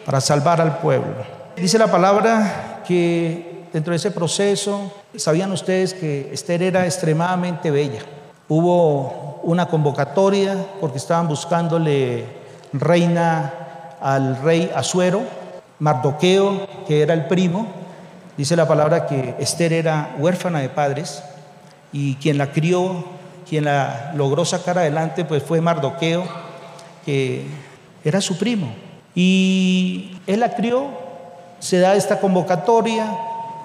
para 0.04 0.20
salvar 0.20 0.60
al 0.60 0.80
pueblo. 0.80 1.18
Dice 1.56 1.78
la 1.78 1.92
palabra 1.92 2.82
que 2.88 3.52
dentro 3.72 3.92
de 3.92 3.98
ese 3.98 4.12
proceso, 4.12 4.92
sabían 5.16 5.52
ustedes 5.52 5.94
que 5.94 6.30
Esther 6.34 6.64
era 6.64 6.86
extremadamente 6.86 7.72
bella. 7.72 8.02
Hubo 8.48 9.40
una 9.44 9.68
convocatoria 9.68 10.58
porque 10.80 10.98
estaban 10.98 11.28
buscándole 11.28 12.26
reina 12.74 13.54
al 14.02 14.42
rey 14.42 14.72
Asuero, 14.76 15.22
Mardoqueo, 15.80 16.68
que 16.88 17.02
era 17.02 17.14
el 17.14 17.28
primo. 17.28 17.68
Dice 18.38 18.56
la 18.56 18.68
palabra 18.68 19.06
que 19.06 19.36
Esther 19.40 19.74
era 19.74 20.16
huérfana 20.20 20.60
de 20.60 20.70
padres 20.70 21.24
y 21.94 22.16
quien 22.16 22.38
la 22.38 22.52
crió, 22.52 23.06
quien 23.52 23.66
la 23.66 24.14
logró 24.16 24.46
sacar 24.46 24.78
adelante, 24.78 25.26
pues 25.26 25.44
fue 25.44 25.60
Mardoqueo, 25.60 26.24
que 27.06 27.44
era 28.02 28.22
su 28.22 28.38
primo. 28.38 28.70
Y 29.14 30.22
él 30.26 30.40
la 30.40 30.56
crió, 30.56 30.86
se 31.60 31.80
da 31.80 31.96
esta 31.96 32.22
convocatoria, 32.22 33.14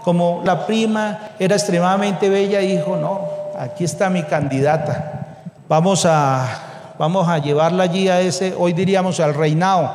como 0.02 0.42
la 0.44 0.66
prima 0.66 1.30
era 1.38 1.54
extremadamente 1.54 2.28
bella, 2.28 2.58
dijo, 2.58 2.96
no, 2.96 3.20
aquí 3.60 3.84
está 3.84 4.10
mi 4.10 4.24
candidata. 4.24 5.44
Vamos 5.68 6.04
a, 6.04 6.94
vamos 6.98 7.28
a 7.28 7.38
llevarla 7.38 7.84
allí 7.84 8.08
a 8.08 8.20
ese, 8.20 8.54
hoy 8.58 8.72
diríamos 8.72 9.20
al 9.20 9.34
reinado, 9.34 9.88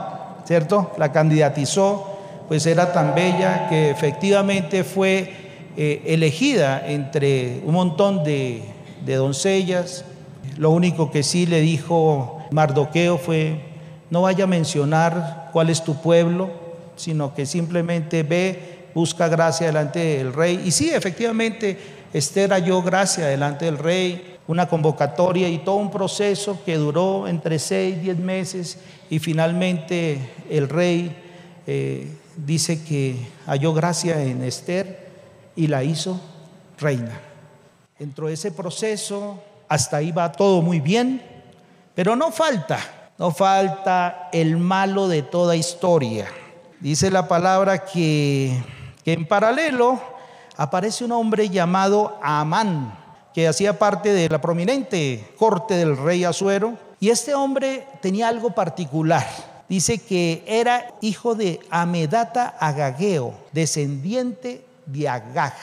¿cierto? 0.46 0.94
La 0.98 1.12
candidatizó, 1.12 2.18
pues 2.48 2.66
era 2.66 2.94
tan 2.94 3.14
bella 3.14 3.68
que 3.68 3.90
efectivamente 3.90 4.86
fue 4.86 5.34
eh, 5.76 6.02
elegida 6.06 6.82
entre 6.88 7.60
un 7.66 7.74
montón 7.74 8.24
de, 8.24 8.71
de 9.06 9.16
doncellas. 9.16 10.06
Lo 10.58 10.72
único 10.72 11.12
que 11.12 11.24
sí 11.24 11.46
le 11.46 11.62
dijo 11.62 12.40
Mardoqueo 12.52 13.18
fue, 13.18 13.62
no 14.10 14.24
vaya 14.24 14.44
a 14.44 14.48
mencionar 14.48 15.50
cuál 15.54 15.70
es 15.70 15.84
tu 15.84 16.02
pueblo, 16.02 16.50
sino 16.96 17.34
que 17.34 17.46
simplemente 17.46 18.24
ve 18.24 18.82
busca 18.94 19.28
gracia 19.28 19.68
delante 19.68 20.00
del 20.18 20.34
rey. 20.34 20.62
Y 20.66 20.72
sí, 20.72 20.90
efectivamente, 20.90 21.78
Esther 22.14 22.52
halló 22.52 22.82
gracia 22.82 23.26
delante 23.28 23.66
del 23.66 23.78
rey, 23.78 24.38
una 24.48 24.68
convocatoria 24.68 25.48
y 25.48 25.60
todo 25.60 25.78
un 25.78 25.92
proceso 25.92 26.60
que 26.66 26.76
duró 26.76 27.28
entre 27.28 27.58
seis 27.58 27.96
y 27.98 28.00
diez 28.00 28.18
meses 28.18 28.78
y 29.10 29.20
finalmente 29.20 30.20
el 30.50 30.68
rey 30.68 31.16
eh, 31.68 32.08
dice 32.36 32.84
que 32.84 33.16
halló 33.46 33.74
gracia 33.74 34.22
en 34.22 34.44
Esther 34.44 35.08
y 35.56 35.68
la 35.68 35.84
hizo 35.84 36.20
reina. 36.80 37.31
Dentro 38.02 38.30
de 38.30 38.34
ese 38.34 38.50
proceso, 38.50 39.40
hasta 39.70 39.98
ahí 39.98 40.12
va 40.12 40.32
todo 40.32 40.64
muy 40.64 40.80
bien, 40.80 41.22
pero 41.94 42.16
no 42.16 42.32
falta, 42.32 42.80
no 43.20 43.30
falta 43.30 44.28
el 44.34 44.58
malo 44.58 45.08
de 45.08 45.22
toda 45.22 45.56
historia. 45.56 46.26
Dice 46.80 47.12
la 47.12 47.28
palabra 47.28 47.86
que 47.86 48.60
que 49.04 49.14
en 49.14 49.28
paralelo 49.28 50.02
aparece 50.58 51.06
un 51.06 51.12
hombre 51.12 51.50
llamado 51.50 52.18
Amán, 52.24 52.98
que 53.36 53.48
hacía 53.48 53.78
parte 53.78 54.12
de 54.14 54.30
la 54.30 54.42
prominente 54.42 55.34
corte 55.38 55.76
del 55.76 55.96
rey 55.96 56.24
Asuero, 56.24 56.80
y 57.00 57.12
este 57.12 57.36
hombre 57.36 57.88
tenía 58.02 58.30
algo 58.30 58.50
particular. 58.56 59.28
Dice 59.70 60.00
que 60.00 60.44
era 60.48 60.88
hijo 61.02 61.36
de 61.36 61.60
Amedata 61.70 62.48
Agageo, 62.60 63.36
descendiente 63.52 64.66
de 64.88 65.08
Agag. 65.08 65.54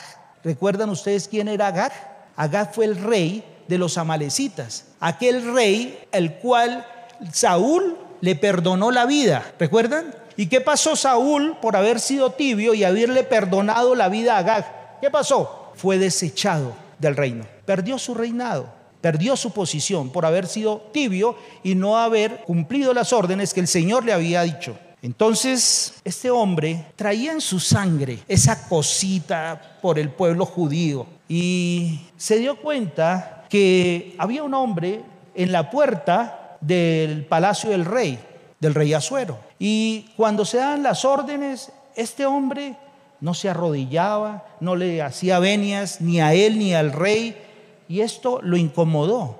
¿Recuerdan 0.45 0.91
ustedes 0.91 1.27
quién 1.27 1.49
era 1.49 1.67
Agag? 1.67 2.18
Agag 2.39 2.73
fue 2.73 2.85
el 2.85 2.97
rey 2.97 3.43
de 3.67 3.79
los 3.79 3.99
amalecitas, 3.99 4.85
aquel 5.01 5.53
rey 5.53 5.99
el 6.13 6.35
cual 6.35 6.87
Saúl 7.33 7.99
le 8.21 8.37
perdonó 8.37 8.93
la 8.93 9.07
vida. 9.07 9.55
¿Recuerdan? 9.59 10.15
¿Y 10.37 10.47
qué 10.47 10.61
pasó 10.61 10.95
Saúl 10.95 11.57
por 11.61 11.75
haber 11.75 11.99
sido 11.99 12.31
tibio 12.31 12.75
y 12.75 12.85
haberle 12.85 13.25
perdonado 13.25 13.97
la 13.97 14.09
vida 14.09 14.37
a 14.37 14.39
Agag? 14.39 15.01
¿Qué 15.01 15.11
pasó? 15.11 15.73
Fue 15.75 15.99
desechado 15.99 16.77
del 17.01 17.17
reino. 17.17 17.45
Perdió 17.67 17.99
su 17.99 18.15
reinado, 18.15 18.69
perdió 19.01 19.37
su 19.37 19.51
posición 19.51 20.11
por 20.11 20.25
haber 20.25 20.47
sido 20.47 20.91
tibio 20.93 21.37
y 21.65 21.75
no 21.75 21.99
haber 21.99 22.45
cumplido 22.45 22.95
las 22.95 23.13
órdenes 23.13 23.53
que 23.53 23.61
el 23.61 23.67
Señor 23.67 24.05
le 24.05 24.13
había 24.13 24.43
dicho. 24.43 24.79
Entonces, 25.03 25.95
este 26.05 26.31
hombre 26.31 26.87
traía 26.95 27.33
en 27.33 27.41
su 27.41 27.59
sangre 27.59 28.21
esa 28.29 28.69
cosita 28.69 29.79
por 29.83 29.99
el 29.99 30.11
pueblo 30.11 30.47
judío 30.47 31.18
y 31.29 32.01
se 32.17 32.39
dio 32.39 32.57
cuenta 32.57 33.45
que 33.49 34.15
había 34.19 34.43
un 34.43 34.55
hombre 34.55 35.03
en 35.35 35.53
la 35.53 35.71
puerta 35.71 36.57
del 36.61 37.25
palacio 37.27 37.71
del 37.71 37.85
rey, 37.85 38.19
del 38.61 38.75
rey 38.75 38.93
Azuero. 38.95 39.39
Y 39.59 40.11
cuando 40.17 40.45
se 40.45 40.59
dan 40.59 40.83
las 40.83 41.05
órdenes, 41.05 41.71
este 41.95 42.27
hombre 42.27 42.77
no 43.21 43.35
se 43.35 43.49
arrodillaba, 43.49 44.47
no 44.61 44.77
le 44.77 45.03
hacía 45.03 45.39
venias 45.39 46.01
ni 46.01 46.21
a 46.21 46.35
él 46.35 46.59
ni 46.59 46.75
al 46.75 46.93
rey, 46.93 47.37
y 47.89 48.01
esto 48.01 48.41
lo 48.43 48.57
incomodó. 48.57 49.39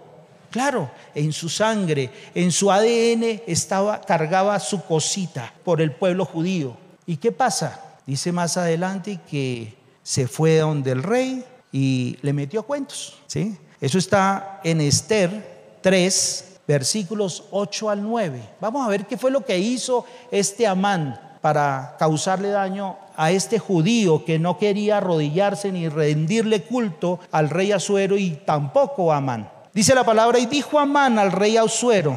Claro, 0.51 0.91
en 1.15 1.33
su 1.33 1.49
sangre, 1.49 2.11
en 2.35 2.53
su 2.53 2.73
ADN 2.73 3.43
estaba 3.47 4.01
cargaba 4.01 4.59
su 4.61 4.83
cosita 4.83 5.53
por 5.63 5.83
el 5.83 5.93
pueblo 5.93 6.25
judío. 6.25 6.77
¿Y 7.07 7.19
qué 7.19 7.33
pasa? 7.33 7.99
Dice 8.07 8.33
más 8.33 8.57
adelante 8.57 9.21
que 9.31 9.75
se 10.03 10.27
fue 10.27 10.57
donde 10.57 10.93
el 10.93 11.03
rey 11.03 11.45
y 11.73 12.19
le 12.23 12.33
metió 12.33 12.63
cuentos, 12.63 13.19
¿sí? 13.27 13.57
Eso 13.81 13.99
está 13.99 14.61
en 14.65 14.81
Esther 14.81 15.79
3 15.83 16.45
versículos 16.67 17.45
8 17.51 17.91
al 17.91 18.03
9. 18.03 18.41
Vamos 18.61 18.87
a 18.87 18.91
ver 18.91 19.07
qué 19.07 19.17
fue 19.17 19.31
lo 19.31 19.45
que 19.45 19.59
hizo 19.59 20.05
este 20.31 20.67
Amán 20.67 21.19
para 21.41 21.97
causarle 21.99 22.51
daño 22.51 22.97
a 23.17 23.31
este 23.31 23.59
judío 23.59 24.25
que 24.25 24.39
no 24.39 24.59
quería 24.59 24.99
arrodillarse 24.99 25.73
ni 25.73 25.89
rendirle 25.89 26.63
culto 26.63 27.21
al 27.31 27.49
rey 27.49 27.73
Asuero 27.73 28.19
y 28.19 28.31
tampoco 28.45 29.13
a 29.13 29.17
Amán. 29.17 29.51
Dice 29.73 29.95
la 29.95 30.05
palabra, 30.05 30.39
y 30.39 30.47
dijo 30.47 30.79
Amán 30.79 31.19
al 31.19 31.33
rey 31.33 31.57
Asuero, 31.57 32.17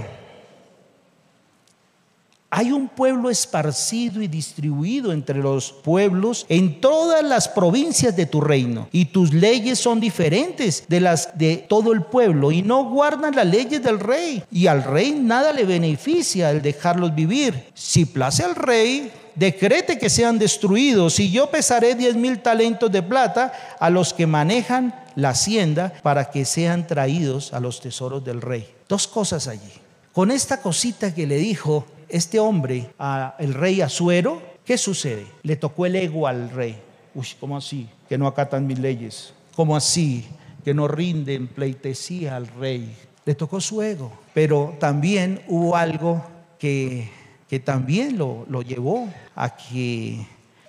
hay 2.53 2.73
un 2.73 2.89
pueblo 2.89 3.29
esparcido 3.29 4.21
y 4.21 4.27
distribuido 4.27 5.13
entre 5.13 5.39
los 5.39 5.71
pueblos 5.71 6.45
en 6.49 6.81
todas 6.81 7.23
las 7.23 7.47
provincias 7.47 8.13
de 8.15 8.25
tu 8.25 8.41
reino, 8.41 8.89
y 8.91 9.05
tus 9.05 9.33
leyes 9.33 9.79
son 9.79 10.01
diferentes 10.01 10.83
de 10.89 10.99
las 10.99 11.37
de 11.37 11.55
todo 11.55 11.93
el 11.93 12.03
pueblo, 12.03 12.51
y 12.51 12.61
no 12.61 12.83
guardan 12.89 13.37
las 13.37 13.47
leyes 13.47 13.81
del 13.81 14.01
rey, 14.01 14.43
y 14.51 14.67
al 14.67 14.83
rey 14.83 15.11
nada 15.11 15.53
le 15.53 15.63
beneficia 15.63 16.51
el 16.51 16.61
dejarlos 16.61 17.15
vivir. 17.15 17.67
Si 17.73 18.03
place 18.03 18.43
al 18.43 18.55
rey, 18.55 19.09
decrete 19.33 19.97
que 19.97 20.09
sean 20.09 20.37
destruidos, 20.37 21.21
y 21.21 21.31
yo 21.31 21.49
pesaré 21.49 21.95
diez 21.95 22.15
mil 22.17 22.39
talentos 22.39 22.91
de 22.91 23.01
plata 23.01 23.53
a 23.79 23.89
los 23.89 24.13
que 24.13 24.27
manejan 24.27 24.93
la 25.15 25.29
hacienda 25.29 25.93
para 26.03 26.29
que 26.29 26.43
sean 26.43 26.85
traídos 26.85 27.53
a 27.53 27.61
los 27.61 27.79
tesoros 27.79 28.25
del 28.25 28.41
rey. 28.41 28.67
Dos 28.89 29.07
cosas 29.07 29.47
allí. 29.47 29.71
Con 30.11 30.31
esta 30.31 30.61
cosita 30.61 31.15
que 31.15 31.25
le 31.25 31.37
dijo 31.37 31.85
este 32.11 32.39
hombre 32.39 32.89
al 32.97 33.53
rey 33.53 33.81
Azuero, 33.81 34.41
¿qué 34.65 34.77
sucede? 34.77 35.25
Le 35.43 35.55
tocó 35.55 35.85
el 35.85 35.95
ego 35.95 36.27
al 36.27 36.49
rey. 36.49 36.77
Uy, 37.15 37.27
¿cómo 37.39 37.57
así? 37.57 37.89
Que 38.07 38.17
no 38.17 38.27
acatan 38.27 38.67
mis 38.67 38.79
leyes. 38.79 39.33
¿Cómo 39.55 39.75
así? 39.75 40.25
Que 40.63 40.73
no 40.73 40.87
rinden 40.87 41.47
pleitesía 41.47 42.35
al 42.35 42.47
rey. 42.47 42.95
Le 43.25 43.35
tocó 43.35 43.59
su 43.59 43.81
ego. 43.81 44.11
Pero 44.33 44.75
también 44.79 45.41
hubo 45.47 45.75
algo 45.75 46.23
que, 46.59 47.09
que 47.49 47.59
también 47.59 48.17
lo, 48.17 48.45
lo 48.49 48.61
llevó 48.61 49.09
a 49.35 49.55
que 49.55 50.25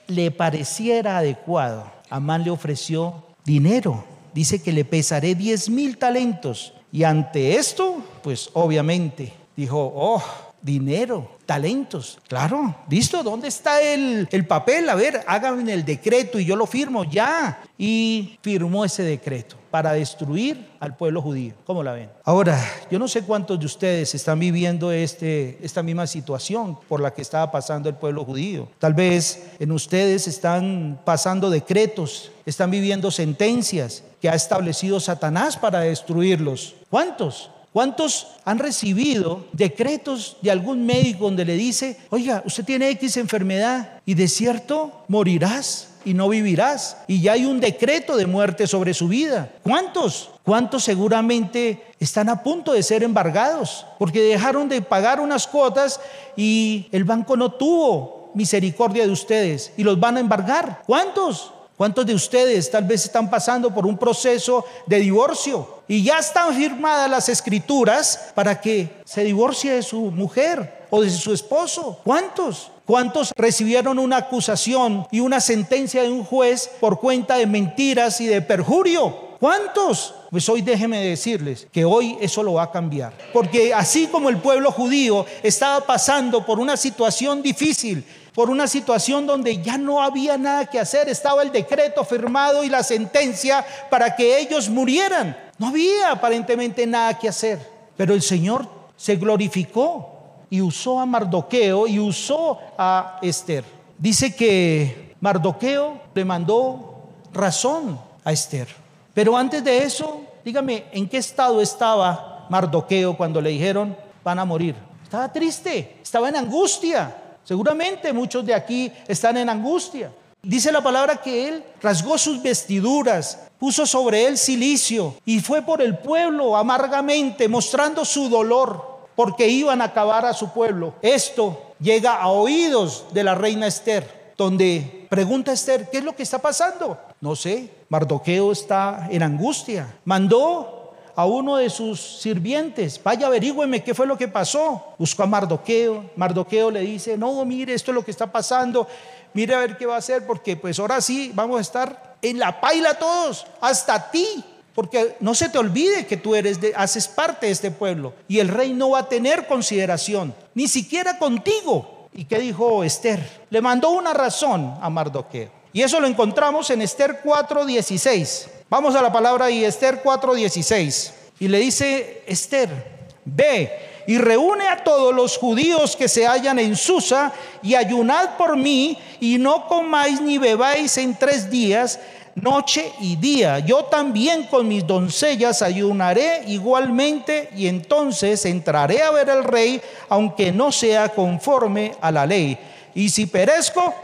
le 0.07 0.31
pareciera 0.31 1.19
adecuado. 1.19 1.91
Amán 2.11 2.45
le 2.45 2.51
ofreció 2.51 3.25
dinero. 3.45 4.05
Dice 4.35 4.63
que 4.63 4.73
le 4.73 4.85
pesaré 4.85 5.35
10 5.35 5.71
mil 5.71 5.99
talentos. 5.99 6.75
Y 6.91 7.05
ante 7.05 7.57
esto, 7.57 8.03
pues 8.23 8.51
obviamente 8.53 9.33
dijo, 9.57 9.93
oh, 9.95 10.23
dinero, 10.63 11.39
talentos. 11.45 12.19
Claro, 12.29 12.75
¿listo? 12.89 13.23
¿Dónde 13.23 13.49
está 13.49 13.83
el, 13.83 14.29
el, 14.31 14.47
papel? 14.47 14.89
A 14.89 14.95
ver, 14.95 15.23
háganme 15.27 15.73
el 15.73 15.85
decreto 15.85 16.39
y 16.39 16.45
yo 16.45 16.57
lo 16.57 16.67
firmo 16.67 17.05
ya. 17.05 17.63
Y 17.77 18.39
firmó 18.43 18.85
ese 18.85 19.03
decreto 19.03 19.57
para 19.73 19.95
destruir 19.95 20.69
al 20.79 20.97
pueblo 20.97 21.21
judío. 21.21 21.55
¿Cómo 21.65 21.83
la 21.83 21.93
ven? 21.93 22.11
Ahora, 22.25 22.63
yo 22.91 22.99
no 22.99 23.09
sé 23.09 23.23
cuántos 23.23 23.59
de 23.59 23.67
ustedes 23.67 24.15
están 24.15 24.39
viviendo 24.39 24.93
este, 24.93 25.59
esta 25.63 25.83
misma 25.83 26.07
situación 26.07 26.79
por 26.89 27.01
la 27.01 27.13
que 27.13 27.23
estaba 27.23 27.51
pasando 27.51 27.89
el 27.89 27.97
pueblo 27.97 28.25
judío. 28.25 28.69
Tal 28.79 28.95
vez 28.95 29.43
en 29.59 29.73
ustedes 29.73 30.29
están 30.29 31.01
pasando 31.05 31.51
decretos, 31.51 32.31
están 32.47 32.71
viviendo 32.71 33.11
sentencias 33.11 34.05
que 34.21 34.29
ha 34.29 34.35
establecido 34.35 35.01
Satanás 35.01 35.57
para 35.57 35.81
destruirlos. 35.81 36.77
¿Cuántos? 36.89 37.51
¿Cuántos 37.73 38.27
han 38.45 38.59
recibido 38.59 39.47
decretos 39.53 40.37
de 40.43 40.51
algún 40.51 40.85
médico 40.85 41.25
donde 41.25 41.47
le 41.47 41.55
dice, 41.55 41.97
oiga, 42.11 42.43
usted 42.45 42.65
tiene 42.65 42.91
X 42.91 43.17
enfermedad 43.17 44.01
y 44.05 44.13
de 44.13 44.29
cierto 44.29 45.05
morirás 45.09 45.89
y 46.05 46.13
no 46.13 46.29
vivirás? 46.29 46.99
Y 47.07 47.23
ya 47.23 47.33
hay 47.33 47.47
un 47.47 47.61
decreto 47.61 48.19
de 48.19 48.27
muerte 48.27 48.67
sobre 48.67 48.93
su 48.93 49.09
vida. 49.09 49.51
¿Cuántos? 49.63 50.31
¿Cuántos 50.45 50.85
seguramente 50.85 51.83
están 51.99 52.29
a 52.29 52.43
punto 52.43 52.73
de 52.73 52.83
ser 52.83 53.05
embargados? 53.05 53.87
Porque 53.99 54.21
dejaron 54.21 54.69
de 54.69 54.83
pagar 54.83 55.19
unas 55.19 55.47
cuotas 55.47 55.99
y 56.37 56.89
el 56.93 57.05
banco 57.05 57.39
no 57.39 57.53
tuvo 57.53 58.33
misericordia 58.35 59.07
de 59.07 59.13
ustedes 59.13 59.73
y 59.79 59.83
los 59.83 59.99
van 59.99 60.19
a 60.19 60.21
embargar. 60.21 60.83
¿Cuántos? 60.87 61.53
¿Cuántos 61.77 62.05
de 62.05 62.15
ustedes 62.15 62.71
tal 62.71 62.85
vez 62.85 63.07
están 63.07 63.31
pasando 63.31 63.73
por 63.75 63.87
un 63.87 63.97
proceso 63.97 64.65
de 64.87 65.01
divorcio 65.01 65.82
y 65.93 66.03
ya 66.03 66.21
están 66.21 66.55
firmadas 66.55 67.11
las 67.11 67.29
escrituras 67.29 68.33
para 68.35 68.59
que 68.63 69.03
se 69.05 69.25
divorcie 69.25 69.75
de 69.75 69.83
su 69.83 70.01
mujer 70.11 70.87
o 70.89 71.03
de 71.03 71.11
su 71.11 71.35
esposo? 71.35 72.01
¿Cuántos? 72.03 72.71
¿Cuántos 72.87 73.35
recibieron 73.37 73.99
una 73.99 74.17
acusación 74.17 75.07
y 75.11 75.21
una 75.21 75.39
sentencia 75.39 76.03
de 76.03 76.09
un 76.09 76.25
juez 76.25 76.71
por 76.81 76.99
cuenta 76.99 77.37
de 77.37 77.47
mentiras 77.47 78.23
y 78.23 78.27
de 78.27 78.41
perjurio? 78.41 79.33
¿Cuántos? 79.39 80.15
Pues 80.31 80.49
hoy 80.49 80.63
déjeme 80.63 80.99
decirles 81.05 81.67
que 81.71 81.85
hoy 81.85 82.17
eso 82.23 82.43
lo 82.43 82.55
va 82.55 82.63
a 82.63 82.71
cambiar. 82.71 83.13
Porque 83.35 83.75
así 83.75 84.07
como 84.07 84.31
el 84.31 84.39
pueblo 84.39 84.73
judío 84.73 85.27
estaba 85.43 85.85
pasando 85.85 86.47
por 86.47 86.59
una 86.59 86.79
situación 86.79 87.43
difícil, 87.43 88.03
por 88.35 88.49
una 88.49 88.67
situación 88.67 89.27
donde 89.27 89.61
ya 89.61 89.77
no 89.77 90.03
había 90.03 90.39
nada 90.39 90.65
que 90.65 90.79
hacer, 90.79 91.11
estaba 91.11 91.43
el 91.43 91.53
decreto 91.53 92.03
firmado 92.03 92.65
y 92.65 92.71
la 92.71 92.83
sentencia 92.83 93.63
para 93.91 94.17
que 94.17 94.39
ellos 94.39 94.71
murieran. 94.71 95.37
No 95.63 95.69
había 95.69 96.11
aparentemente 96.11 96.85
nada 96.89 97.17
que 97.17 97.29
hacer, 97.29 97.65
pero 97.97 98.15
el 98.15 98.23
Señor 98.23 98.67
se 98.97 99.15
glorificó 99.15 100.09
y 100.51 100.61
usó 100.61 100.99
a 100.99 101.07
Mardoqueo 101.07 101.87
y 101.87 102.01
usó 102.01 102.59
a 102.77 103.21
Esther. 103.23 103.65
Dice 103.97 104.35
que 104.35 105.15
Mardoqueo 105.21 106.01
le 106.13 106.25
mandó 106.25 107.11
razón 107.33 107.97
a 108.25 108.33
Esther. 108.33 108.67
Pero 109.15 109.37
antes 109.37 109.63
de 109.63 109.85
eso, 109.85 110.23
dígame, 110.45 110.87
¿en 110.91 111.09
qué 111.09 111.19
estado 111.19 111.63
estaba 111.63 112.49
Mardoqueo 112.51 113.17
cuando 113.17 113.41
le 113.41 113.51
dijeron 113.51 113.97
van 114.25 114.41
a 114.41 114.45
morir? 114.45 114.75
Estaba 115.05 115.33
triste, 115.33 115.99
estaba 116.03 116.29
en 116.29 116.39
angustia. 116.39 117.37
Seguramente 117.45 118.13
muchos 118.13 118.45
de 118.45 118.53
aquí 118.53 118.91
están 119.07 119.37
en 119.37 119.49
angustia. 119.49 120.11
Dice 120.43 120.73
la 120.73 120.81
palabra 120.81 121.19
que 121.19 121.47
él 121.47 121.65
rasgó 121.81 122.19
sus 122.19 122.43
vestiduras, 122.43 123.39
puso 123.63 123.87
sobre 123.87 124.27
él 124.27 124.39
silicio 124.39 125.15
y 125.25 125.39
fue 125.39 125.63
por 125.63 125.81
el 125.81 125.97
pueblo 125.97 126.57
amargamente 126.57 127.47
mostrando 127.47 128.05
su 128.05 128.29
dolor 128.29 129.07
porque 129.15 129.47
iban 129.47 129.81
a 129.81 129.85
acabar 129.85 130.27
a 130.27 130.35
su 130.35 130.49
pueblo. 130.53 130.95
Esto 131.01 131.75
llega 131.79 132.15
a 132.15 132.27
oídos 132.27 133.05
de 133.13 133.23
la 133.23 133.37
reina 133.37 133.69
Esther, 133.69 134.33
donde 134.37 135.07
pregunta 135.09 135.53
Esther, 135.53 135.89
¿qué 135.91 135.99
es 135.99 136.05
lo 136.05 136.17
que 136.17 136.25
está 136.25 136.41
pasando? 136.41 136.99
No 137.21 137.37
sé, 137.37 137.71
Mardoqueo 137.89 138.51
está 138.51 139.07
en 139.13 139.23
angustia. 139.23 139.95
Mandó 140.07 140.95
a 141.15 141.25
uno 141.25 141.59
de 141.59 141.71
sus 141.71 142.01
sirvientes, 142.01 143.01
vaya 143.01 143.29
averígüeme 143.29 143.85
qué 143.85 143.95
fue 143.95 144.09
lo 144.09 144.19
que 144.19 144.27
pasó. 144.27 144.95
Buscó 144.99 145.23
a 145.23 145.27
Mardoqueo, 145.27 146.11
Mardoqueo 146.17 146.73
le 146.73 146.81
dice, 146.81 147.17
no, 147.17 147.45
mire, 147.45 147.75
esto 147.75 147.93
es 147.93 147.95
lo 147.95 148.05
que 148.05 148.11
está 148.11 148.27
pasando, 148.27 148.89
mire 149.35 149.55
a 149.55 149.61
ver 149.61 149.77
qué 149.77 149.87
va 149.87 149.95
a 149.95 149.99
hacer, 149.99 150.27
porque 150.27 150.57
pues 150.57 150.81
ahora 150.81 151.01
sí 151.01 151.31
vamos 151.33 151.59
a 151.59 151.61
estar 151.61 152.12
en 152.23 152.39
la 152.39 152.61
paila 152.61 152.95
todos, 152.95 153.47
hasta 153.61 154.11
ti, 154.11 154.45
porque 154.75 155.17
no 155.21 155.35
se 155.35 155.49
te 155.49 155.59
olvide 155.59 156.07
que 156.07 156.17
tú 156.17 156.35
eres 156.35 156.61
de, 156.61 156.73
haces 156.75 157.09
parte 157.09 157.47
de 157.47 157.53
este 157.53 157.71
pueblo 157.71 158.15
y 158.27 158.39
el 158.39 158.49
rey 158.49 158.73
no 158.73 158.91
va 158.91 159.01
a 159.01 159.09
tener 159.09 159.47
consideración, 159.47 160.35
ni 160.55 160.69
siquiera 160.69 161.19
contigo. 161.19 162.09
¿Y 162.15 162.25
qué 162.27 162.39
dijo 162.39 162.85
Esther? 162.85 163.47
Le 163.51 163.61
mandó 163.61 163.91
una 163.91 164.13
razón 164.13 164.75
a 164.81 164.91
Mardoqueo. 164.91 165.51
Y 165.73 165.83
eso 165.83 165.99
lo 165.99 166.07
encontramos 166.07 166.71
en 166.71 166.83
Esther 166.83 167.23
4:16. 167.25 168.49
Vamos 168.69 168.95
a 168.95 169.03
la 169.03 169.13
palabra 169.13 169.51
y 169.51 169.65
Esther 169.65 170.03
4:16. 170.03 171.13
Y 171.41 171.49
le 171.49 171.59
dice 171.59 172.23
Esther, 172.27 173.09
ve 173.25 173.92
y 174.07 174.19
reúne 174.19 174.69
a 174.69 174.83
todos 174.83 175.15
los 175.15 175.39
judíos 175.39 175.97
que 175.97 176.09
se 176.09 176.27
hallan 176.27 176.59
en 176.59 176.77
Susa 176.77 177.33
y 177.63 177.75
ayunad 177.75 178.37
por 178.37 178.57
mí 178.57 178.99
y 179.21 179.39
no 179.39 179.67
comáis 179.67 180.21
ni 180.21 180.39
bebáis 180.39 180.99
en 180.99 181.15
tres 181.17 181.51
días, 181.51 182.01
noche 182.35 182.93
y 183.01 183.17
día. 183.17 183.59
Yo 183.61 183.85
también 183.85 184.45
con 184.45 184.67
mis 184.67 184.87
doncellas 184.87 185.63
ayunaré 185.63 186.45
igualmente 186.47 187.51
y 187.57 187.67
entonces 187.67 188.45
entraré 188.45 189.03
a 189.03 189.11
ver 189.11 189.31
al 189.31 189.45
rey, 189.45 189.81
aunque 190.09 190.53
no 190.53 190.73
sea 190.73 191.09
conforme 191.11 191.93
a 192.01 192.11
la 192.11 192.27
ley. 192.27 192.59
Y 192.95 193.09
si 193.09 193.27
perezco, 193.27 193.95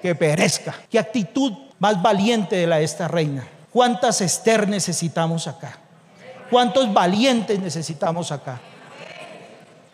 que 0.00 0.14
perezca. 0.14 0.74
Qué 0.90 0.98
actitud 0.98 1.52
más 1.78 2.00
valiente 2.00 2.56
de 2.56 2.66
la 2.66 2.76
de 2.78 2.84
esta 2.84 3.08
reina. 3.08 3.46
¿Cuántas 3.72 4.20
Esther 4.20 4.68
necesitamos 4.68 5.46
acá? 5.46 5.78
¿Cuántos 6.50 6.92
valientes 6.92 7.58
necesitamos 7.58 8.32
acá? 8.32 8.60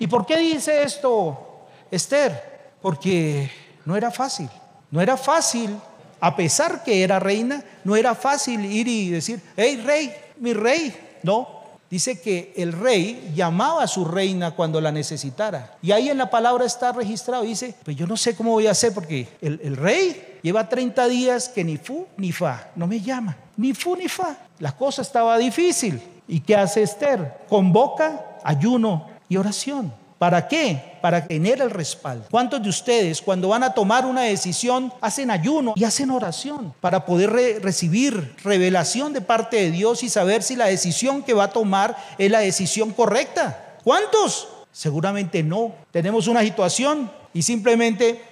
¿Y 0.04 0.06
por 0.06 0.26
qué 0.26 0.36
dice 0.36 0.82
esto 0.82 1.64
Esther? 1.90 2.74
Porque 2.82 3.50
no 3.86 3.96
era 3.96 4.10
fácil. 4.10 4.50
No 4.90 5.00
era 5.00 5.16
fácil, 5.16 5.78
a 6.20 6.36
pesar 6.36 6.84
que 6.84 7.02
era 7.02 7.18
reina, 7.18 7.64
no 7.84 7.96
era 7.96 8.14
fácil 8.14 8.66
ir 8.66 8.86
y 8.86 9.08
decir, 9.08 9.40
hey 9.56 9.82
rey, 9.82 10.14
mi 10.40 10.52
rey. 10.52 10.94
No, 11.22 11.48
dice 11.88 12.20
que 12.20 12.52
el 12.54 12.74
rey 12.74 13.32
llamaba 13.34 13.82
a 13.82 13.86
su 13.86 14.04
reina 14.04 14.50
cuando 14.50 14.78
la 14.78 14.92
necesitara. 14.92 15.78
Y 15.80 15.90
ahí 15.92 16.10
en 16.10 16.18
la 16.18 16.28
palabra 16.28 16.66
está 16.66 16.92
registrado, 16.92 17.42
dice, 17.42 17.74
pues 17.82 17.96
yo 17.96 18.06
no 18.06 18.18
sé 18.18 18.36
cómo 18.36 18.50
voy 18.50 18.66
a 18.66 18.72
hacer 18.72 18.92
porque 18.92 19.26
el, 19.40 19.58
el 19.64 19.74
rey 19.74 20.38
lleva 20.42 20.68
30 20.68 21.08
días 21.08 21.48
que 21.48 21.64
ni 21.64 21.78
fu 21.78 22.06
ni 22.18 22.30
fa, 22.30 22.68
no 22.76 22.86
me 22.86 23.00
llama 23.00 23.38
ni 23.56 23.72
fu 23.72 23.96
ni 23.96 24.08
fa. 24.08 24.36
La 24.58 24.72
cosa 24.72 25.00
estaba 25.00 25.38
difícil. 25.38 26.02
¿Y 26.28 26.40
qué 26.40 26.56
hace 26.56 26.82
Esther? 26.82 27.40
Convoca 27.48 28.38
ayuno 28.44 29.13
y 29.28 29.36
oración 29.36 29.92
¿Para 30.24 30.48
qué? 30.48 30.96
Para 31.02 31.26
tener 31.26 31.60
el 31.60 31.70
respaldo. 31.70 32.26
¿Cuántos 32.30 32.62
de 32.62 32.70
ustedes 32.70 33.20
cuando 33.20 33.48
van 33.48 33.62
a 33.62 33.74
tomar 33.74 34.06
una 34.06 34.22
decisión 34.22 34.92
hacen 35.00 35.30
ayuno 35.30 35.74
y 35.76 35.84
hacen 35.84 36.10
oración 36.10 36.72
para 36.80 37.04
poder 37.04 37.62
recibir 37.62 38.34
revelación 38.42 39.12
de 39.12 39.20
parte 39.20 39.56
de 39.56 39.70
Dios 39.70 40.02
y 40.02 40.08
saber 40.08 40.42
si 40.42 40.56
la 40.56 40.64
decisión 40.66 41.22
que 41.22 41.34
va 41.34 41.44
a 41.44 41.50
tomar 41.50 41.96
es 42.16 42.30
la 42.30 42.38
decisión 42.38 42.92
correcta? 42.92 43.76
¿Cuántos? 43.84 44.48
Seguramente 44.72 45.42
no. 45.42 45.72
Tenemos 45.90 46.26
una 46.26 46.40
situación 46.40 47.10
y 47.34 47.42
simplemente 47.42 48.22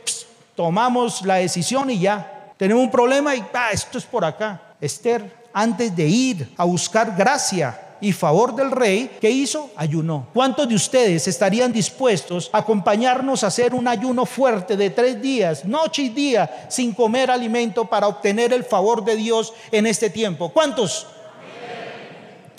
tomamos 0.55 1.23
la 1.27 1.35
decisión 1.35 1.91
y 1.91 1.99
ya. 1.99 2.55
Tenemos 2.57 2.85
un 2.85 2.91
problema 2.91 3.35
y 3.35 3.45
ah, 3.53 3.69
esto 3.71 3.99
es 3.99 4.05
por 4.05 4.25
acá. 4.25 4.63
Esther, 4.81 5.31
antes 5.53 5.95
de 5.95 6.07
ir 6.07 6.55
a 6.57 6.65
buscar 6.65 7.15
gracia 7.17 7.79
y 8.03 8.13
favor 8.13 8.55
del 8.55 8.73
rey, 8.73 9.13
¿qué 9.21 9.31
hizo? 9.31 9.71
Ayunó. 9.77 10.27
¿Cuántos 10.35 10.69
de 10.69 10.75
ustedes 10.75 11.27
estarían 11.29 11.73
dispuestos 11.73 12.51
a 12.53 12.59
acompañarnos 12.59 13.45
a 13.45 13.47
hacer 13.47 13.75
un 13.75 13.87
ayuno 13.87 14.27
fuerte 14.27 14.77
de 14.77 14.91
tres 14.91 15.23
días, 15.23 15.65
noche 15.65 16.03
y 16.03 16.09
día, 16.09 16.67
sin 16.69 16.93
comer 16.93 17.31
alimento 17.31 17.85
para 17.85 18.09
obtener 18.09 18.53
el 18.53 18.65
favor 18.65 19.05
de 19.05 19.15
Dios 19.15 19.55
en 19.71 19.87
este 19.87 20.11
tiempo? 20.11 20.53
¿Cuántos? 20.53 21.07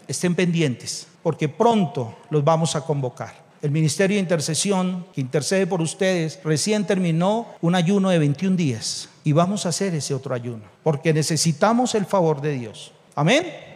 Estén 0.08 0.34
pendientes, 0.34 1.08
porque 1.21 1.49
pronto 1.49 2.15
los 2.29 2.43
vamos 2.43 2.77
a 2.77 2.82
convocar. 2.82 3.43
El 3.62 3.71
Ministerio 3.71 4.15
de 4.15 4.21
Intercesión, 4.21 5.06
que 5.13 5.21
intercede 5.21 5.67
por 5.67 5.82
ustedes, 5.82 6.39
recién 6.43 6.86
terminó 6.86 7.47
un 7.62 7.75
ayuno 7.75 8.10
de 8.10 8.19
21 8.19 8.56
días 8.56 9.10
y 9.25 9.34
vamos 9.34 9.65
a 9.65 9.69
hacer 9.69 9.93
ese 9.93 10.13
otro 10.13 10.34
ayuno, 10.34 10.63
porque 10.84 11.13
necesitamos 11.13 11.95
el 11.95 12.06
favor 12.06 12.39
de 12.41 12.53
Dios. 12.53 12.93
Amén. 13.15 13.72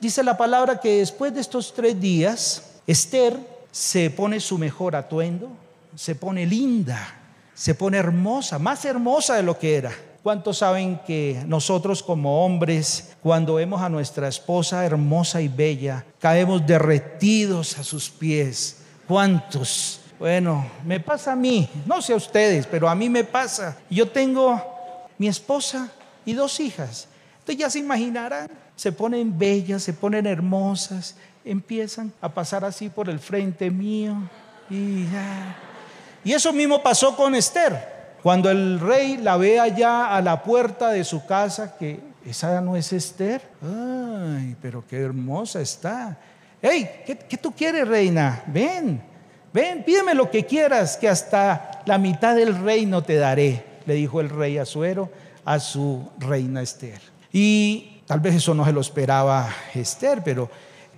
Dice 0.00 0.22
la 0.22 0.36
palabra 0.36 0.80
que 0.80 0.98
después 0.98 1.34
de 1.34 1.40
estos 1.40 1.74
tres 1.74 2.00
días, 2.00 2.62
Esther 2.86 3.38
se 3.70 4.08
pone 4.10 4.40
su 4.40 4.56
mejor 4.56 4.96
atuendo, 4.96 5.50
se 5.94 6.14
pone 6.14 6.46
linda, 6.46 7.16
se 7.52 7.74
pone 7.74 7.98
hermosa, 7.98 8.58
más 8.58 8.84
hermosa 8.86 9.36
de 9.36 9.42
lo 9.42 9.58
que 9.58 9.76
era. 9.76 9.92
¿Cuántos 10.22 10.58
saben 10.58 11.00
que 11.06 11.42
nosotros 11.46 12.02
como 12.02 12.44
hombres, 12.44 13.16
cuando 13.22 13.54
vemos 13.54 13.82
a 13.82 13.88
nuestra 13.90 14.28
esposa 14.28 14.84
hermosa 14.84 15.42
y 15.42 15.48
bella, 15.48 16.04
caemos 16.18 16.66
derretidos 16.66 17.78
a 17.78 17.84
sus 17.84 18.08
pies? 18.08 18.78
¿Cuántos? 19.06 20.00
Bueno, 20.18 20.66
me 20.84 21.00
pasa 21.00 21.32
a 21.32 21.36
mí, 21.36 21.68
no 21.84 22.00
sé 22.00 22.14
a 22.14 22.16
ustedes, 22.16 22.66
pero 22.66 22.88
a 22.88 22.94
mí 22.94 23.08
me 23.10 23.24
pasa. 23.24 23.76
Yo 23.90 24.08
tengo 24.08 24.62
mi 25.18 25.28
esposa 25.28 25.90
y 26.24 26.32
dos 26.32 26.60
hijas. 26.60 27.08
Entonces 27.40 27.56
ya 27.58 27.70
se 27.70 27.78
imaginarán, 27.78 28.50
se 28.80 28.92
ponen 28.92 29.38
bellas, 29.38 29.82
se 29.82 29.92
ponen 29.92 30.24
hermosas, 30.24 31.14
empiezan 31.44 32.14
a 32.18 32.30
pasar 32.30 32.64
así 32.64 32.88
por 32.88 33.10
el 33.10 33.18
frente 33.18 33.70
mío 33.70 34.16
y 34.70 35.04
ya. 35.04 35.54
Y 36.24 36.32
eso 36.32 36.50
mismo 36.50 36.82
pasó 36.82 37.14
con 37.14 37.34
Esther. 37.34 38.16
Cuando 38.22 38.50
el 38.50 38.80
rey 38.80 39.18
la 39.18 39.36
ve 39.36 39.60
allá 39.60 40.16
a 40.16 40.22
la 40.22 40.42
puerta 40.42 40.88
de 40.88 41.04
su 41.04 41.26
casa, 41.26 41.76
que 41.76 42.00
esa 42.24 42.62
no 42.62 42.74
es 42.74 42.90
Esther. 42.94 43.42
Ay, 43.60 44.56
pero 44.62 44.82
qué 44.88 44.98
hermosa 44.98 45.60
está. 45.60 46.16
Hey, 46.62 47.02
¿qué, 47.04 47.18
¿qué, 47.18 47.36
tú 47.36 47.52
quieres, 47.52 47.86
reina? 47.86 48.44
Ven, 48.46 49.02
ven, 49.52 49.84
pídeme 49.84 50.14
lo 50.14 50.30
que 50.30 50.46
quieras, 50.46 50.96
que 50.96 51.06
hasta 51.06 51.82
la 51.84 51.98
mitad 51.98 52.34
del 52.34 52.56
reino 52.56 53.02
te 53.02 53.16
daré, 53.16 53.62
le 53.84 53.92
dijo 53.92 54.22
el 54.22 54.30
rey 54.30 54.56
Azuero 54.56 55.10
a 55.44 55.60
su 55.60 56.08
reina 56.18 56.62
Esther. 56.62 57.02
Y 57.30 57.99
tal 58.10 58.18
vez 58.18 58.34
eso 58.34 58.54
no 58.54 58.64
se 58.64 58.72
lo 58.72 58.80
esperaba 58.80 59.48
Esther, 59.72 60.20
pero 60.24 60.50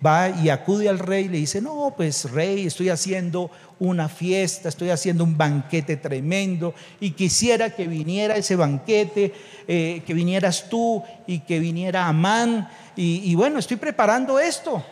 va 0.05 0.31
y 0.31 0.48
acude 0.48 0.88
al 0.88 0.98
rey 0.98 1.27
y 1.27 1.29
le 1.29 1.37
dice, 1.37 1.61
no, 1.61 1.92
pues 1.94 2.31
rey, 2.31 2.66
estoy 2.66 2.88
haciendo 2.88 3.51
una 3.79 4.09
fiesta, 4.09 4.70
estoy 4.70 4.88
haciendo 4.88 5.22
un 5.22 5.37
banquete 5.37 5.98
tremendo 5.98 6.72
y 7.01 7.11
quisiera 7.11 7.68
que 7.68 7.87
viniera 7.87 8.37
ese 8.37 8.57
banquete, 8.57 9.35
eh, 9.68 10.03
que 10.07 10.14
vinieras 10.14 10.70
tú 10.70 11.03
y 11.27 11.40
que 11.40 11.59
viniera 11.59 12.09
Amán. 12.09 12.70
Y, 12.96 13.35
bueno, 13.35 13.59
estoy 13.59 13.77
preparando 13.77 14.38
esto. 14.40 14.83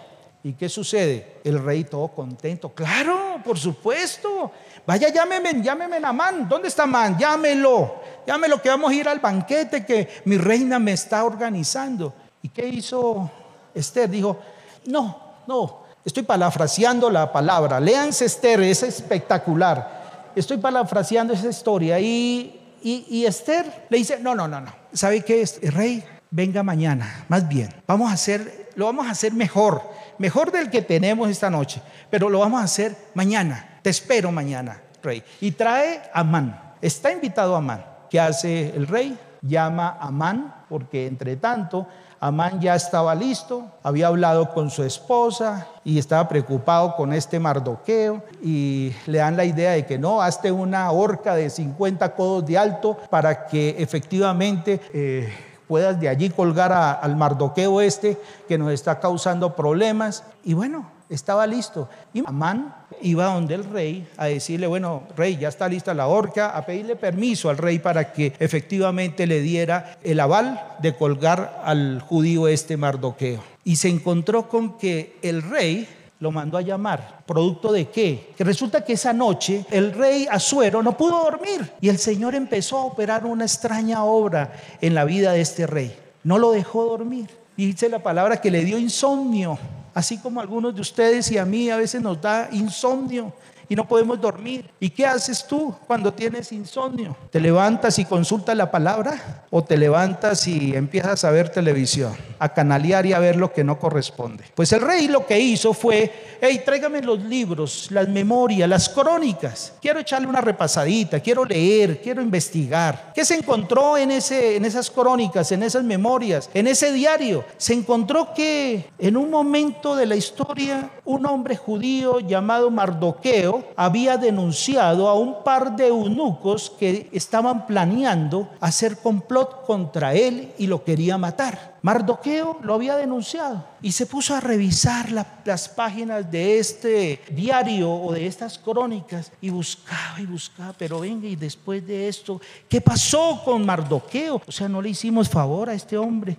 ¿Y 0.42 0.54
qué 0.54 0.68
sucede? 0.68 1.40
El 1.44 1.62
rey 1.62 1.84
todo 1.84 2.08
contento. 2.08 2.70
Claro, 2.70 3.40
por 3.44 3.58
supuesto. 3.58 4.50
Vaya, 4.86 5.12
llámeme, 5.12 5.62
llámeme 5.62 5.98
a 5.98 6.08
Amán. 6.08 6.48
¿Dónde 6.48 6.68
está 6.68 6.84
Amán? 6.84 7.18
Llámelo. 7.18 7.96
Llámelo 8.26 8.60
que 8.62 8.70
vamos 8.70 8.90
a 8.90 8.94
ir 8.94 9.08
al 9.08 9.18
banquete 9.18 9.84
que 9.84 10.08
mi 10.24 10.38
reina 10.38 10.78
me 10.78 10.92
está 10.92 11.24
organizando. 11.24 12.14
¿Y 12.42 12.48
qué 12.48 12.66
hizo 12.66 13.30
Esther? 13.74 14.08
Dijo, 14.08 14.38
no, 14.86 15.20
no, 15.46 15.82
estoy 16.04 16.22
parafraseando 16.22 17.10
la 17.10 17.30
palabra. 17.30 17.78
Léanse 17.78 18.24
Esther, 18.24 18.60
es 18.60 18.82
espectacular. 18.82 20.32
Estoy 20.34 20.56
parafraseando 20.56 21.34
esa 21.34 21.48
historia. 21.48 22.00
Y, 22.00 22.78
y, 22.82 23.26
Esther 23.26 23.86
le 23.90 23.98
dice, 23.98 24.18
no, 24.20 24.34
no, 24.34 24.48
no, 24.48 24.60
no. 24.60 24.72
¿Sabe 24.92 25.22
qué 25.22 25.42
es? 25.42 25.58
El 25.62 25.72
rey, 25.72 26.04
venga 26.30 26.62
mañana, 26.62 27.26
más 27.28 27.46
bien. 27.46 27.68
Vamos 27.86 28.10
a 28.10 28.14
hacer, 28.14 28.70
lo 28.74 28.86
vamos 28.86 29.06
a 29.06 29.10
hacer 29.10 29.34
mejor, 29.34 29.82
mejor 30.20 30.52
del 30.52 30.68
que 30.70 30.82
tenemos 30.82 31.30
esta 31.30 31.48
noche, 31.48 31.80
pero 32.10 32.28
lo 32.28 32.40
vamos 32.40 32.60
a 32.60 32.64
hacer 32.64 32.94
mañana. 33.14 33.78
Te 33.82 33.88
espero 33.88 34.30
mañana, 34.30 34.78
rey. 35.02 35.24
Y 35.40 35.52
trae 35.52 36.02
a 36.12 36.20
Amán. 36.20 36.74
Está 36.82 37.10
invitado 37.10 37.54
a 37.54 37.58
Amán. 37.58 37.84
¿Qué 38.10 38.20
hace 38.20 38.68
el 38.76 38.86
rey? 38.86 39.18
Llama 39.40 39.96
a 39.98 40.08
Amán, 40.08 40.54
porque 40.68 41.06
entre 41.06 41.36
tanto 41.36 41.86
Amán 42.20 42.60
ya 42.60 42.74
estaba 42.74 43.14
listo, 43.14 43.72
había 43.82 44.08
hablado 44.08 44.50
con 44.52 44.68
su 44.68 44.84
esposa 44.84 45.68
y 45.84 45.98
estaba 45.98 46.28
preocupado 46.28 46.94
con 46.96 47.14
este 47.14 47.40
mardoqueo 47.40 48.22
y 48.42 48.92
le 49.06 49.18
dan 49.18 49.38
la 49.38 49.46
idea 49.46 49.70
de 49.70 49.86
que 49.86 49.98
no, 49.98 50.20
hazte 50.20 50.52
una 50.52 50.90
horca 50.90 51.34
de 51.34 51.48
50 51.48 52.14
codos 52.14 52.44
de 52.44 52.58
alto 52.58 52.98
para 53.08 53.46
que 53.46 53.76
efectivamente... 53.78 54.82
Eh, 54.92 55.32
puedas 55.70 56.00
de 56.00 56.08
allí 56.08 56.30
colgar 56.30 56.72
al 56.72 57.14
mardoqueo 57.14 57.80
este 57.80 58.18
que 58.48 58.58
nos 58.58 58.72
está 58.72 58.98
causando 58.98 59.54
problemas. 59.54 60.24
Y 60.42 60.54
bueno, 60.54 60.90
estaba 61.08 61.46
listo. 61.46 61.88
Y 62.12 62.26
Amán 62.26 62.74
iba 63.00 63.26
donde 63.26 63.54
el 63.54 63.62
rey 63.62 64.04
a 64.16 64.26
decirle, 64.26 64.66
bueno, 64.66 65.04
rey, 65.16 65.36
ya 65.36 65.46
está 65.46 65.68
lista 65.68 65.94
la 65.94 66.08
horca, 66.08 66.56
a 66.56 66.66
pedirle 66.66 66.96
permiso 66.96 67.50
al 67.50 67.56
rey 67.56 67.78
para 67.78 68.12
que 68.12 68.32
efectivamente 68.40 69.28
le 69.28 69.42
diera 69.42 69.96
el 70.02 70.18
aval 70.18 70.60
de 70.80 70.96
colgar 70.96 71.62
al 71.64 72.00
judío 72.00 72.48
este 72.48 72.76
Mardoqueo. 72.76 73.40
Y 73.62 73.76
se 73.76 73.90
encontró 73.90 74.48
con 74.48 74.76
que 74.76 75.20
el 75.22 75.40
rey 75.40 75.86
lo 76.20 76.30
mandó 76.30 76.58
a 76.58 76.62
llamar. 76.62 77.22
¿Producto 77.26 77.72
de 77.72 77.88
qué? 77.88 78.32
Que 78.36 78.44
resulta 78.44 78.84
que 78.84 78.92
esa 78.92 79.12
noche 79.12 79.64
el 79.70 79.92
rey 79.92 80.26
Azuero 80.30 80.82
no 80.82 80.96
pudo 80.96 81.24
dormir 81.24 81.72
y 81.80 81.88
el 81.88 81.98
Señor 81.98 82.34
empezó 82.34 82.78
a 82.78 82.84
operar 82.84 83.26
una 83.26 83.44
extraña 83.44 84.04
obra 84.04 84.52
en 84.80 84.94
la 84.94 85.04
vida 85.04 85.32
de 85.32 85.40
este 85.40 85.66
rey. 85.66 85.96
No 86.22 86.38
lo 86.38 86.52
dejó 86.52 86.84
dormir. 86.84 87.28
Dice 87.56 87.88
la 87.88 88.02
palabra 88.02 88.40
que 88.40 88.50
le 88.50 88.64
dio 88.64 88.78
insomnio 88.78 89.58
así 89.94 90.18
como 90.18 90.40
algunos 90.40 90.74
de 90.74 90.80
ustedes 90.80 91.30
y 91.30 91.38
a 91.38 91.44
mí 91.44 91.70
a 91.70 91.76
veces 91.76 92.00
nos 92.02 92.20
da 92.20 92.48
insomnio 92.52 93.32
y 93.70 93.76
no 93.76 93.86
podemos 93.86 94.20
dormir. 94.20 94.68
¿Y 94.80 94.90
qué 94.90 95.06
haces 95.06 95.46
tú 95.46 95.72
cuando 95.86 96.12
tienes 96.12 96.50
insomnio? 96.50 97.16
¿Te 97.30 97.38
levantas 97.38 98.00
y 98.00 98.04
consultas 98.04 98.56
la 98.56 98.68
palabra? 98.68 99.44
¿O 99.48 99.62
te 99.62 99.76
levantas 99.76 100.48
y 100.48 100.74
empiezas 100.74 101.24
a 101.24 101.30
ver 101.30 101.50
televisión, 101.50 102.12
a 102.40 102.52
canalear 102.52 103.06
y 103.06 103.12
a 103.12 103.20
ver 103.20 103.36
lo 103.36 103.52
que 103.52 103.62
no 103.62 103.78
corresponde? 103.78 104.42
Pues 104.56 104.72
el 104.72 104.80
rey 104.80 105.06
lo 105.06 105.24
que 105.24 105.38
hizo 105.38 105.72
fue, 105.72 106.38
hey, 106.40 106.62
tráigame 106.64 107.00
los 107.00 107.22
libros, 107.22 107.86
las 107.92 108.08
memorias, 108.08 108.68
las 108.68 108.88
crónicas. 108.88 109.74
Quiero 109.80 110.00
echarle 110.00 110.26
una 110.26 110.40
repasadita, 110.40 111.20
quiero 111.20 111.44
leer, 111.44 112.02
quiero 112.02 112.20
investigar. 112.22 113.12
¿Qué 113.14 113.24
se 113.24 113.36
encontró 113.36 113.96
en, 113.96 114.10
ese, 114.10 114.56
en 114.56 114.64
esas 114.64 114.90
crónicas, 114.90 115.52
en 115.52 115.62
esas 115.62 115.84
memorias, 115.84 116.50
en 116.54 116.66
ese 116.66 116.92
diario? 116.92 117.44
Se 117.56 117.72
encontró 117.72 118.34
que 118.34 118.90
en 118.98 119.16
un 119.16 119.30
momento 119.30 119.94
de 119.94 120.06
la 120.06 120.16
historia, 120.16 120.90
un 121.04 121.24
hombre 121.24 121.54
judío 121.54 122.18
llamado 122.18 122.68
Mardoqueo, 122.68 123.59
había 123.76 124.16
denunciado 124.16 125.08
a 125.08 125.14
un 125.14 125.42
par 125.42 125.76
de 125.76 125.88
eunucos 125.88 126.70
que 126.78 127.08
estaban 127.12 127.66
planeando 127.66 128.48
hacer 128.60 128.98
complot 128.98 129.64
contra 129.64 130.14
él 130.14 130.52
y 130.58 130.66
lo 130.66 130.84
quería 130.84 131.18
matar. 131.18 131.78
Mardoqueo 131.82 132.58
lo 132.62 132.74
había 132.74 132.96
denunciado 132.96 133.64
y 133.80 133.92
se 133.92 134.06
puso 134.06 134.34
a 134.34 134.40
revisar 134.40 135.10
las 135.44 135.68
páginas 135.68 136.30
de 136.30 136.58
este 136.58 137.22
diario 137.30 137.90
o 137.90 138.12
de 138.12 138.26
estas 138.26 138.58
crónicas 138.58 139.32
y 139.40 139.50
buscaba 139.50 140.20
y 140.20 140.26
buscaba, 140.26 140.74
pero 140.76 141.00
venga, 141.00 141.26
y 141.26 141.36
después 141.36 141.86
de 141.86 142.08
esto, 142.08 142.40
¿qué 142.68 142.80
pasó 142.80 143.40
con 143.44 143.64
Mardoqueo? 143.64 144.42
O 144.46 144.52
sea, 144.52 144.68
no 144.68 144.82
le 144.82 144.90
hicimos 144.90 145.28
favor 145.28 145.70
a 145.70 145.74
este 145.74 145.96
hombre. 145.96 146.36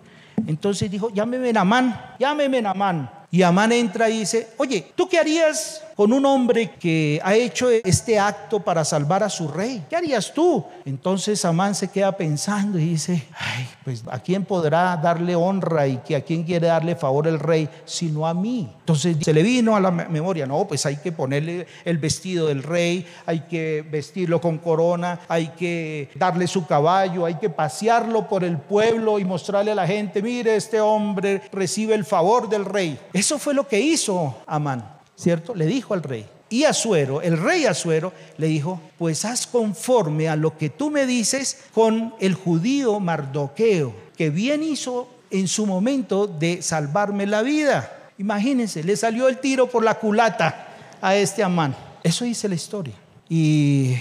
Entonces 0.47 0.89
dijo, 0.89 1.09
llámeme 1.09 1.51
Amán, 1.57 2.15
llámeme 2.19 2.59
Amán. 2.59 3.09
Y 3.31 3.43
Amán 3.43 3.71
entra 3.71 4.09
y 4.09 4.19
dice, 4.19 4.49
oye, 4.57 4.91
¿tú 4.95 5.07
qué 5.07 5.17
harías 5.17 5.83
con 5.95 6.13
un 6.13 6.25
hombre 6.25 6.71
que 6.79 7.19
ha 7.23 7.35
hecho 7.35 7.69
este 7.69 8.19
acto 8.19 8.59
para 8.59 8.83
salvar 8.85 9.23
a 9.23 9.29
su 9.29 9.47
rey? 9.47 9.83
¿Qué 9.89 9.95
harías 9.95 10.33
tú? 10.33 10.63
Entonces 10.85 11.43
Amán 11.45 11.75
se 11.75 11.89
queda 11.89 12.11
pensando 12.11 12.79
y 12.79 12.89
dice, 12.89 13.23
ay, 13.37 13.67
pues 13.83 14.03
a 14.09 14.19
quién 14.19 14.45
podrá 14.45 14.97
darle 14.97 15.35
honra 15.35 15.87
y 15.87 15.97
que 15.97 16.15
a 16.15 16.21
quién 16.21 16.43
quiere 16.43 16.67
darle 16.67 16.95
favor 16.95 17.27
el 17.27 17.39
rey, 17.39 17.69
sino 17.85 18.27
a 18.27 18.33
mí. 18.33 18.69
Entonces 18.79 19.17
se 19.21 19.33
le 19.33 19.43
vino 19.43 19.75
a 19.75 19.79
la 19.79 19.91
memoria, 19.91 20.45
no, 20.45 20.67
pues 20.67 20.85
hay 20.85 20.97
que 20.97 21.11
ponerle 21.11 21.67
el 21.85 21.97
vestido 21.97 22.47
del 22.47 22.63
rey, 22.63 23.05
hay 23.25 23.41
que 23.41 23.85
vestirlo 23.89 24.41
con 24.41 24.57
corona, 24.57 25.19
hay 25.27 25.49
que 25.49 26.09
darle 26.15 26.47
su 26.47 26.65
caballo, 26.65 27.25
hay 27.25 27.35
que 27.35 27.49
pasearlo 27.49 28.27
por 28.27 28.43
el 28.43 28.57
pueblo 28.57 29.19
y 29.19 29.25
mostrarle 29.25 29.71
a 29.71 29.75
la 29.75 29.87
gente, 29.87 30.21
mire, 30.21 30.55
este 30.55 30.81
hombre 30.81 31.41
recibe 31.51 31.95
el 31.95 32.05
favor 32.05 32.49
del 32.49 32.65
rey. 32.65 32.99
Eso 33.13 33.37
fue 33.39 33.53
lo 33.53 33.67
que 33.67 33.79
hizo 33.79 34.35
Amán, 34.45 34.85
¿cierto? 35.21 35.53
Le 35.53 35.65
dijo 35.65 35.93
al 35.93 36.03
rey. 36.03 36.25
Y 36.49 36.65
Azuero, 36.65 37.21
el 37.21 37.37
rey 37.37 37.65
Azuero, 37.65 38.11
le 38.37 38.47
dijo, 38.47 38.81
pues 38.97 39.23
haz 39.23 39.47
conforme 39.47 40.27
a 40.27 40.35
lo 40.35 40.57
que 40.57 40.69
tú 40.69 40.89
me 40.89 41.05
dices 41.05 41.65
con 41.73 42.13
el 42.19 42.33
judío 42.33 42.99
Mardoqueo, 42.99 43.93
que 44.17 44.29
bien 44.29 44.63
hizo 44.63 45.07
en 45.29 45.47
su 45.47 45.65
momento 45.65 46.27
de 46.27 46.61
salvarme 46.61 47.25
la 47.25 47.41
vida. 47.41 47.89
Imagínense, 48.17 48.83
le 48.83 48.97
salió 48.97 49.29
el 49.29 49.37
tiro 49.37 49.67
por 49.67 49.83
la 49.83 49.93
culata 49.95 50.67
a 51.01 51.15
este 51.15 51.43
Amán. 51.43 51.75
Eso 52.03 52.25
dice 52.25 52.49
la 52.49 52.55
historia. 52.55 52.95
Y, 53.29 53.95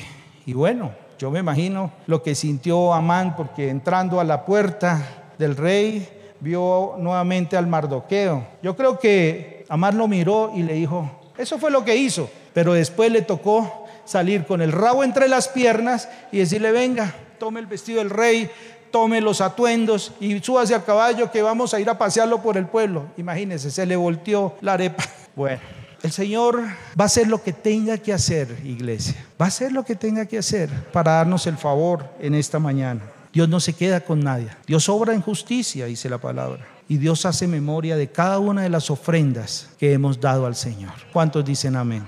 y 0.44 0.52
bueno, 0.54 0.92
yo 1.18 1.30
me 1.30 1.38
imagino 1.38 1.92
lo 2.06 2.22
que 2.22 2.34
sintió 2.34 2.92
Amán 2.92 3.36
porque 3.36 3.68
entrando 3.68 4.18
a 4.18 4.24
la 4.24 4.44
puerta 4.44 5.32
del 5.38 5.56
rey 5.56 6.08
vio 6.40 6.96
nuevamente 6.98 7.56
al 7.56 7.66
Mardoqueo. 7.68 8.44
Yo 8.62 8.74
creo 8.74 8.98
que 8.98 9.59
Amán 9.70 9.96
lo 9.96 10.08
miró 10.08 10.52
y 10.54 10.64
le 10.64 10.74
dijo, 10.74 11.08
eso 11.38 11.56
fue 11.56 11.70
lo 11.70 11.84
que 11.84 11.94
hizo. 11.94 12.28
Pero 12.52 12.72
después 12.74 13.10
le 13.12 13.22
tocó 13.22 13.86
salir 14.04 14.44
con 14.44 14.60
el 14.60 14.72
rabo 14.72 15.04
entre 15.04 15.28
las 15.28 15.46
piernas 15.46 16.08
y 16.32 16.38
decirle, 16.38 16.72
venga, 16.72 17.14
tome 17.38 17.60
el 17.60 17.66
vestido 17.66 18.00
del 18.00 18.10
rey, 18.10 18.50
tome 18.90 19.20
los 19.20 19.40
atuendos 19.40 20.12
y 20.18 20.40
súbase 20.40 20.74
al 20.74 20.84
caballo 20.84 21.30
que 21.30 21.40
vamos 21.40 21.72
a 21.72 21.78
ir 21.78 21.88
a 21.88 21.96
pasearlo 21.96 22.42
por 22.42 22.56
el 22.56 22.66
pueblo. 22.66 23.06
Imagínense, 23.16 23.70
se 23.70 23.86
le 23.86 23.96
volteó 23.96 24.56
la 24.60 24.74
arepa. 24.74 25.04
Bueno, 25.36 25.60
el 26.02 26.10
Señor 26.10 26.60
va 27.00 27.04
a 27.04 27.06
hacer 27.06 27.28
lo 27.28 27.40
que 27.40 27.52
tenga 27.52 27.96
que 27.96 28.12
hacer, 28.12 28.58
iglesia. 28.64 29.14
Va 29.40 29.44
a 29.44 29.48
hacer 29.48 29.70
lo 29.70 29.84
que 29.84 29.94
tenga 29.94 30.26
que 30.26 30.38
hacer 30.38 30.68
para 30.92 31.12
darnos 31.12 31.46
el 31.46 31.56
favor 31.56 32.04
en 32.18 32.34
esta 32.34 32.58
mañana. 32.58 33.00
Dios 33.32 33.48
no 33.48 33.60
se 33.60 33.72
queda 33.72 34.00
con 34.00 34.20
nadie. 34.20 34.48
Dios 34.66 34.88
obra 34.88 35.14
en 35.14 35.22
justicia, 35.22 35.86
dice 35.86 36.10
la 36.10 36.18
palabra. 36.18 36.66
Y 36.90 36.98
Dios 36.98 37.24
hace 37.24 37.46
memoria 37.46 37.96
de 37.96 38.10
cada 38.10 38.40
una 38.40 38.62
de 38.62 38.68
las 38.68 38.90
ofrendas 38.90 39.68
que 39.78 39.92
hemos 39.92 40.20
dado 40.20 40.44
al 40.44 40.56
Señor. 40.56 40.90
¿Cuántos 41.12 41.44
dicen 41.44 41.76
amén? 41.76 42.04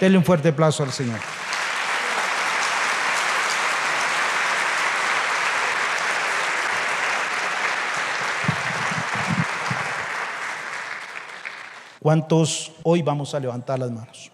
Denle 0.00 0.18
un 0.18 0.24
fuerte 0.24 0.50
aplauso 0.50 0.84
al 0.84 0.92
Señor. 0.92 1.18
¿Cuántos 11.98 12.70
hoy 12.84 13.02
vamos 13.02 13.34
a 13.34 13.40
levantar 13.40 13.80
las 13.80 13.90
manos? 13.90 14.30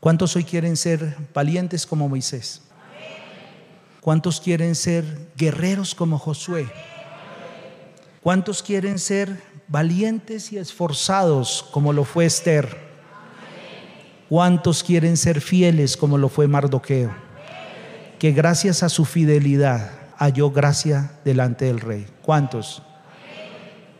¿Cuántos 0.00 0.36
hoy 0.36 0.44
quieren 0.44 0.76
ser 0.76 1.16
valientes 1.32 1.86
como 1.86 2.06
Moisés? 2.06 2.60
¿Cuántos 4.02 4.42
quieren 4.42 4.74
ser 4.74 5.30
guerreros 5.38 5.94
como 5.94 6.18
Josué? 6.18 6.70
¿Cuántos 8.22 8.62
quieren 8.62 8.98
ser 8.98 9.42
valientes 9.66 10.52
y 10.52 10.58
esforzados 10.58 11.66
como 11.70 11.94
lo 11.94 12.04
fue 12.04 12.26
Esther? 12.26 12.76
¿Cuántos 14.28 14.84
quieren 14.84 15.16
ser 15.16 15.40
fieles 15.40 15.96
como 15.96 16.18
lo 16.18 16.28
fue 16.28 16.46
Mardoqueo? 16.46 17.10
Que 18.18 18.32
gracias 18.32 18.82
a 18.82 18.90
su 18.90 19.06
fidelidad 19.06 19.92
halló 20.18 20.50
gracia 20.50 21.12
delante 21.24 21.64
del 21.64 21.80
rey. 21.80 22.06
¿Cuántos? 22.20 22.82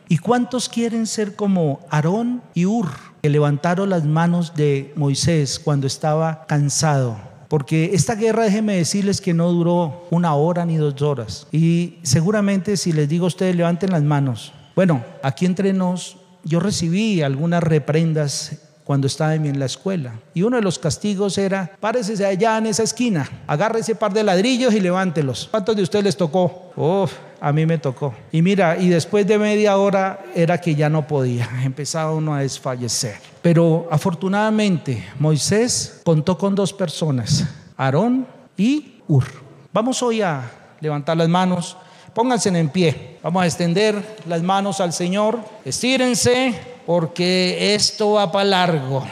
¿Y 0.07 0.19
cuántos 0.19 0.69
quieren 0.69 1.07
ser 1.07 1.35
como 1.35 1.79
Aarón 1.89 2.43
y 2.53 2.67
Ur, 2.67 2.89
que 3.23 3.29
levantaron 3.29 3.89
las 3.89 4.05
manos 4.05 4.53
de 4.53 4.93
Moisés 4.95 5.57
cuando 5.57 5.87
estaba 5.87 6.45
cansado? 6.45 7.30
Porque 7.51 7.91
esta 7.93 8.15
guerra, 8.15 8.45
déjenme 8.45 8.77
decirles 8.77 9.19
que 9.19 9.33
no 9.33 9.51
duró 9.51 10.07
una 10.09 10.35
hora 10.35 10.65
ni 10.65 10.77
dos 10.77 11.01
horas. 11.01 11.47
Y 11.51 11.95
seguramente 12.01 12.77
si 12.77 12.93
les 12.93 13.09
digo 13.09 13.25
a 13.25 13.27
ustedes, 13.27 13.57
levanten 13.57 13.91
las 13.91 14.03
manos. 14.03 14.53
Bueno, 14.73 15.03
aquí 15.21 15.45
entre 15.45 15.73
nos, 15.73 16.15
yo 16.45 16.61
recibí 16.61 17.21
algunas 17.21 17.61
reprendas 17.61 18.53
cuando 18.85 19.07
estaba 19.07 19.35
en 19.35 19.59
la 19.59 19.65
escuela. 19.65 20.13
Y 20.33 20.43
uno 20.43 20.55
de 20.55 20.63
los 20.63 20.79
castigos 20.79 21.37
era, 21.37 21.73
párese 21.81 22.25
allá 22.25 22.57
en 22.57 22.67
esa 22.67 22.83
esquina, 22.83 23.29
agarre 23.47 23.81
ese 23.81 23.95
par 23.95 24.13
de 24.13 24.23
ladrillos 24.23 24.73
y 24.73 24.79
levántelos. 24.79 25.49
¿Cuántos 25.51 25.75
de 25.75 25.83
ustedes 25.83 26.05
les 26.05 26.15
tocó? 26.15 26.71
Uf, 26.77 27.11
a 27.43 27.51
mí 27.51 27.65
me 27.65 27.79
tocó. 27.79 28.13
Y 28.31 28.43
mira, 28.43 28.77
y 28.77 28.87
después 28.87 29.25
de 29.25 29.39
media 29.39 29.75
hora 29.77 30.19
era 30.35 30.61
que 30.61 30.75
ya 30.75 30.89
no 30.89 31.07
podía, 31.07 31.49
empezaba 31.63 32.13
uno 32.13 32.35
a 32.35 32.41
desfallecer. 32.41 33.15
Pero 33.41 33.87
afortunadamente 33.89 35.03
Moisés 35.19 36.01
contó 36.05 36.37
con 36.37 36.53
dos 36.53 36.71
personas, 36.71 37.45
Aarón 37.75 38.27
y 38.55 38.99
Ur. 39.07 39.25
Vamos 39.73 40.03
hoy 40.03 40.21
a 40.21 40.49
levantar 40.79 41.17
las 41.17 41.27
manos, 41.27 41.75
pónganse 42.13 42.49
en 42.49 42.69
pie, 42.69 43.17
vamos 43.23 43.41
a 43.41 43.47
extender 43.47 44.17
las 44.27 44.43
manos 44.43 44.79
al 44.79 44.93
Señor, 44.93 45.39
estírense 45.65 46.53
porque 46.85 47.73
esto 47.73 48.13
va 48.13 48.31
para 48.31 48.45
largo. 48.45 49.03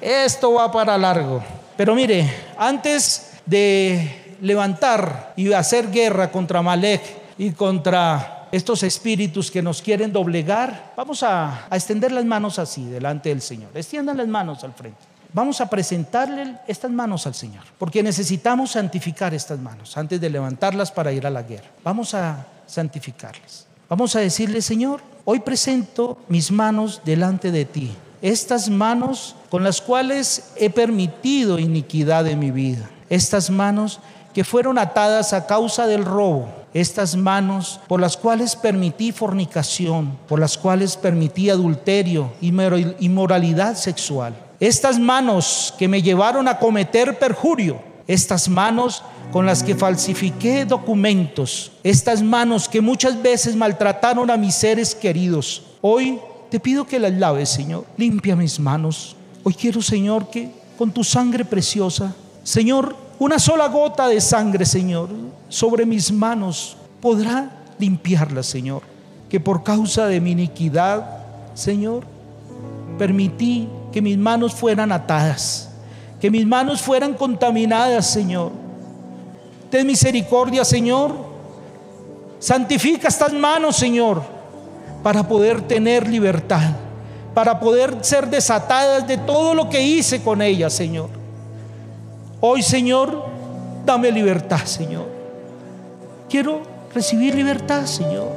Esto 0.00 0.54
va 0.54 0.72
para 0.72 0.98
largo. 0.98 1.42
Pero 1.76 1.94
mire, 1.94 2.28
antes 2.58 3.32
de 3.46 4.36
levantar 4.40 5.34
y 5.36 5.52
hacer 5.52 5.90
guerra 5.90 6.30
contra 6.30 6.62
Malek 6.62 7.25
y 7.38 7.52
contra 7.52 8.48
estos 8.52 8.82
espíritus 8.82 9.50
que 9.50 9.62
nos 9.62 9.82
quieren 9.82 10.12
doblegar, 10.12 10.92
vamos 10.96 11.22
a, 11.22 11.66
extender 11.70 12.12
las 12.12 12.24
manos 12.24 12.58
así 12.58 12.84
delante 12.84 13.28
del 13.28 13.42
Señor. 13.42 13.70
Extiendan 13.74 14.16
las 14.16 14.28
manos 14.28 14.64
al 14.64 14.72
frente. 14.72 14.98
Vamos 15.32 15.60
a 15.60 15.68
presentarle 15.68 16.56
estas 16.66 16.90
manos 16.90 17.26
al 17.26 17.34
Señor, 17.34 17.64
porque 17.78 18.02
necesitamos 18.02 18.70
santificar 18.70 19.34
estas 19.34 19.58
manos 19.58 19.96
antes 19.96 20.20
de 20.20 20.30
levantarlas 20.30 20.90
para 20.90 21.12
ir 21.12 21.26
a 21.26 21.30
la 21.30 21.42
guerra. 21.42 21.68
Vamos 21.84 22.14
a 22.14 22.46
santificarlas. 22.66 23.66
Vamos 23.88 24.16
a 24.16 24.20
decirle, 24.20 24.62
Señor, 24.62 25.00
hoy 25.24 25.40
presento 25.40 26.18
mis 26.28 26.50
manos 26.50 27.02
delante 27.04 27.50
de 27.50 27.64
ti. 27.64 27.92
Estas 28.22 28.70
manos 28.70 29.36
con 29.50 29.62
las 29.62 29.82
cuales 29.82 30.52
he 30.56 30.70
permitido 30.70 31.58
iniquidad 31.58 32.26
en 32.26 32.38
mi 32.38 32.50
vida. 32.50 32.88
Estas 33.10 33.50
manos 33.50 34.00
que 34.32 34.44
fueron 34.44 34.78
atadas 34.78 35.32
a 35.32 35.46
causa 35.46 35.86
del 35.86 36.04
robo. 36.04 36.48
Estas 36.76 37.16
manos 37.16 37.80
por 37.88 38.02
las 38.02 38.18
cuales 38.18 38.54
permití 38.54 39.10
fornicación, 39.10 40.18
por 40.28 40.38
las 40.38 40.58
cuales 40.58 40.94
permití 40.98 41.48
adulterio, 41.48 42.34
y 42.42 42.48
inmoralidad 43.00 43.76
sexual. 43.76 44.34
Estas 44.60 44.98
manos 44.98 45.72
que 45.78 45.88
me 45.88 46.02
llevaron 46.02 46.48
a 46.48 46.58
cometer 46.58 47.18
perjurio. 47.18 47.80
Estas 48.06 48.50
manos 48.50 49.02
con 49.32 49.46
las 49.46 49.62
que 49.62 49.74
falsifiqué 49.74 50.66
documentos, 50.66 51.72
estas 51.82 52.20
manos 52.20 52.68
que 52.68 52.82
muchas 52.82 53.22
veces 53.22 53.56
maltrataron 53.56 54.30
a 54.30 54.36
mis 54.36 54.54
seres 54.54 54.94
queridos. 54.94 55.62
Hoy 55.80 56.20
te 56.50 56.60
pido 56.60 56.86
que 56.86 56.98
las 56.98 57.14
laves, 57.14 57.48
Señor. 57.48 57.86
Limpia 57.96 58.36
mis 58.36 58.60
manos. 58.60 59.16
Hoy 59.44 59.54
quiero, 59.54 59.80
Señor, 59.80 60.28
que 60.28 60.50
con 60.76 60.90
tu 60.90 61.02
sangre 61.02 61.46
preciosa, 61.46 62.14
Señor, 62.44 63.05
una 63.18 63.38
sola 63.38 63.68
gota 63.68 64.08
de 64.08 64.20
sangre, 64.20 64.64
Señor, 64.64 65.08
sobre 65.48 65.86
mis 65.86 66.12
manos 66.12 66.76
podrá 67.00 67.50
limpiarlas, 67.78 68.46
Señor. 68.46 68.82
Que 69.28 69.40
por 69.40 69.62
causa 69.62 70.06
de 70.06 70.20
mi 70.20 70.32
iniquidad, 70.32 71.04
Señor, 71.54 72.04
permití 72.98 73.68
que 73.92 74.00
mis 74.00 74.16
manos 74.16 74.54
fueran 74.54 74.92
atadas, 74.92 75.70
que 76.20 76.30
mis 76.30 76.46
manos 76.46 76.80
fueran 76.80 77.14
contaminadas, 77.14 78.06
Señor 78.10 78.66
Ten 79.70 79.86
misericordia, 79.86 80.64
Señor. 80.64 81.12
Santifica 82.38 83.08
estas 83.08 83.32
manos, 83.32 83.76
Señor, 83.76 84.22
para 85.02 85.26
poder 85.26 85.62
tener 85.62 86.08
libertad, 86.08 86.70
para 87.34 87.58
poder 87.58 87.98
ser 88.02 88.28
desatadas 88.28 89.06
de 89.06 89.18
todo 89.18 89.54
lo 89.54 89.68
que 89.68 89.82
hice 89.82 90.22
con 90.22 90.42
ellas, 90.42 90.72
Señor. 90.72 91.08
Hoy, 92.48 92.62
Señor, 92.62 93.24
dame 93.84 94.12
libertad, 94.12 94.64
Señor. 94.66 95.06
Quiero 96.30 96.60
recibir 96.94 97.34
libertad, 97.34 97.86
Señor. 97.86 98.28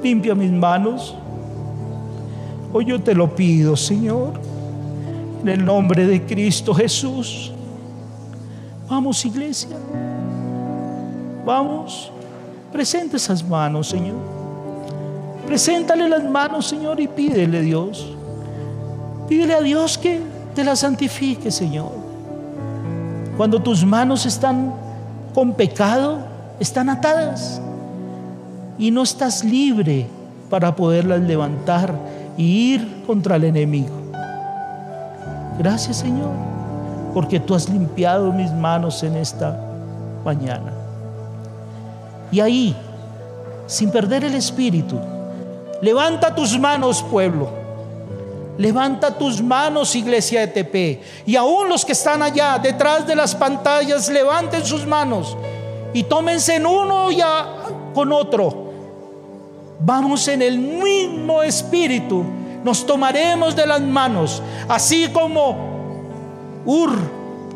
Limpia 0.00 0.36
mis 0.36 0.52
manos. 0.52 1.16
Hoy 2.72 2.84
yo 2.84 3.02
te 3.02 3.16
lo 3.16 3.34
pido, 3.34 3.74
Señor, 3.74 4.34
en 5.42 5.48
el 5.48 5.64
nombre 5.64 6.06
de 6.06 6.24
Cristo 6.24 6.72
Jesús. 6.72 7.50
Vamos, 8.88 9.24
iglesia. 9.24 9.76
Vamos. 11.44 12.12
Presenta 12.72 13.16
esas 13.16 13.42
manos, 13.42 13.88
Señor. 13.88 14.18
Preséntale 15.48 16.08
las 16.08 16.22
manos, 16.22 16.68
Señor, 16.68 17.00
y 17.00 17.08
pídele, 17.08 17.60
Dios. 17.60 18.06
Pídele 19.28 19.54
a 19.54 19.60
Dios 19.60 19.98
que 19.98 20.20
te 20.54 20.62
la 20.62 20.76
santifique, 20.76 21.50
Señor. 21.50 22.03
Cuando 23.36 23.60
tus 23.60 23.84
manos 23.84 24.26
están 24.26 24.72
con 25.34 25.54
pecado, 25.54 26.18
están 26.60 26.88
atadas 26.88 27.60
y 28.78 28.90
no 28.90 29.02
estás 29.02 29.42
libre 29.42 30.06
para 30.48 30.76
poderlas 30.76 31.20
levantar 31.20 31.94
y 32.36 32.74
ir 32.74 33.02
contra 33.06 33.36
el 33.36 33.44
enemigo. 33.44 33.94
Gracias 35.58 35.96
Señor, 35.96 36.30
porque 37.12 37.40
tú 37.40 37.54
has 37.54 37.68
limpiado 37.68 38.32
mis 38.32 38.52
manos 38.52 39.02
en 39.02 39.16
esta 39.16 39.58
mañana. 40.24 40.72
Y 42.30 42.40
ahí, 42.40 42.76
sin 43.66 43.90
perder 43.90 44.24
el 44.24 44.34
espíritu, 44.34 44.98
levanta 45.82 46.34
tus 46.34 46.58
manos 46.58 47.02
pueblo 47.02 47.63
Levanta 48.56 49.18
tus 49.18 49.42
manos, 49.42 49.96
iglesia 49.96 50.40
de 50.40 50.48
TP. 50.48 51.02
Y 51.26 51.34
aún 51.34 51.68
los 51.68 51.84
que 51.84 51.92
están 51.92 52.22
allá 52.22 52.58
detrás 52.58 53.06
de 53.06 53.16
las 53.16 53.34
pantallas, 53.34 54.08
levanten 54.08 54.64
sus 54.64 54.86
manos 54.86 55.36
y 55.92 56.04
tómense 56.04 56.56
en 56.56 56.66
uno 56.66 57.10
ya 57.10 57.46
con 57.92 58.12
otro. 58.12 58.72
Vamos 59.80 60.28
en 60.28 60.42
el 60.42 60.58
mismo 60.58 61.42
espíritu. 61.42 62.24
Nos 62.62 62.86
tomaremos 62.86 63.54
de 63.56 63.66
las 63.66 63.80
manos, 63.80 64.42
así 64.68 65.08
como 65.08 65.56
Ur 66.64 66.96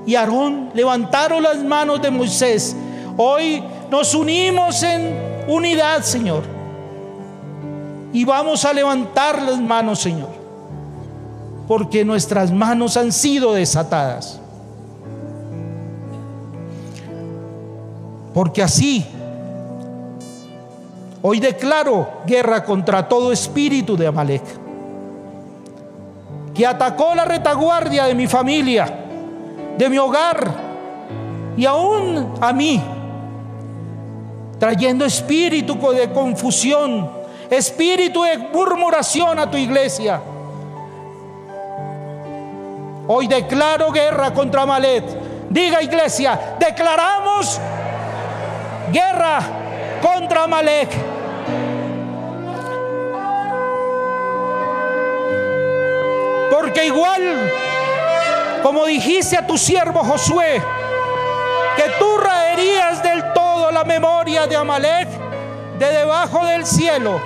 y 0.04 0.16
Aarón 0.16 0.70
levantaron 0.74 1.42
las 1.42 1.58
manos 1.58 2.02
de 2.02 2.10
Moisés. 2.10 2.76
Hoy 3.16 3.62
nos 3.90 4.14
unimos 4.14 4.82
en 4.82 5.44
unidad, 5.46 6.02
Señor. 6.02 6.42
Y 8.12 8.24
vamos 8.24 8.64
a 8.64 8.72
levantar 8.72 9.40
las 9.40 9.60
manos, 9.60 10.00
Señor 10.00 10.37
porque 11.68 12.02
nuestras 12.02 12.50
manos 12.50 12.96
han 12.96 13.12
sido 13.12 13.52
desatadas. 13.52 14.40
Porque 18.32 18.62
así, 18.62 19.04
hoy 21.20 21.40
declaro 21.40 22.08
guerra 22.26 22.64
contra 22.64 23.06
todo 23.06 23.32
espíritu 23.32 23.98
de 23.98 24.06
Amalek, 24.06 24.42
que 26.54 26.66
atacó 26.66 27.14
la 27.14 27.26
retaguardia 27.26 28.04
de 28.04 28.14
mi 28.14 28.26
familia, 28.26 29.04
de 29.76 29.90
mi 29.90 29.98
hogar 29.98 30.50
y 31.54 31.66
aún 31.66 32.32
a 32.40 32.50
mí, 32.54 32.82
trayendo 34.58 35.04
espíritu 35.04 35.76
de 35.92 36.10
confusión, 36.12 37.10
espíritu 37.50 38.22
de 38.22 38.38
murmuración 38.38 39.38
a 39.38 39.50
tu 39.50 39.58
iglesia 39.58 40.18
Hoy 43.10 43.26
declaro 43.26 43.90
guerra 43.90 44.34
contra 44.34 44.66
Malet. 44.66 45.02
Diga 45.48 45.80
iglesia, 45.80 46.56
declaramos 46.58 47.58
guerra 48.92 49.40
contra 50.02 50.46
Malek. 50.46 50.90
Porque 56.50 56.84
igual, 56.84 57.50
como 58.62 58.84
dijiste 58.84 59.38
a 59.38 59.46
tu 59.46 59.56
siervo 59.56 60.00
Josué, 60.04 60.62
que 61.76 61.84
tú 61.98 62.18
raerías 62.18 63.02
del 63.02 63.32
todo 63.32 63.70
la 63.70 63.84
memoria 63.84 64.46
de 64.46 64.54
Amalek 64.54 65.08
de 65.78 65.92
debajo 65.92 66.44
del 66.44 66.66
cielo, 66.66 67.18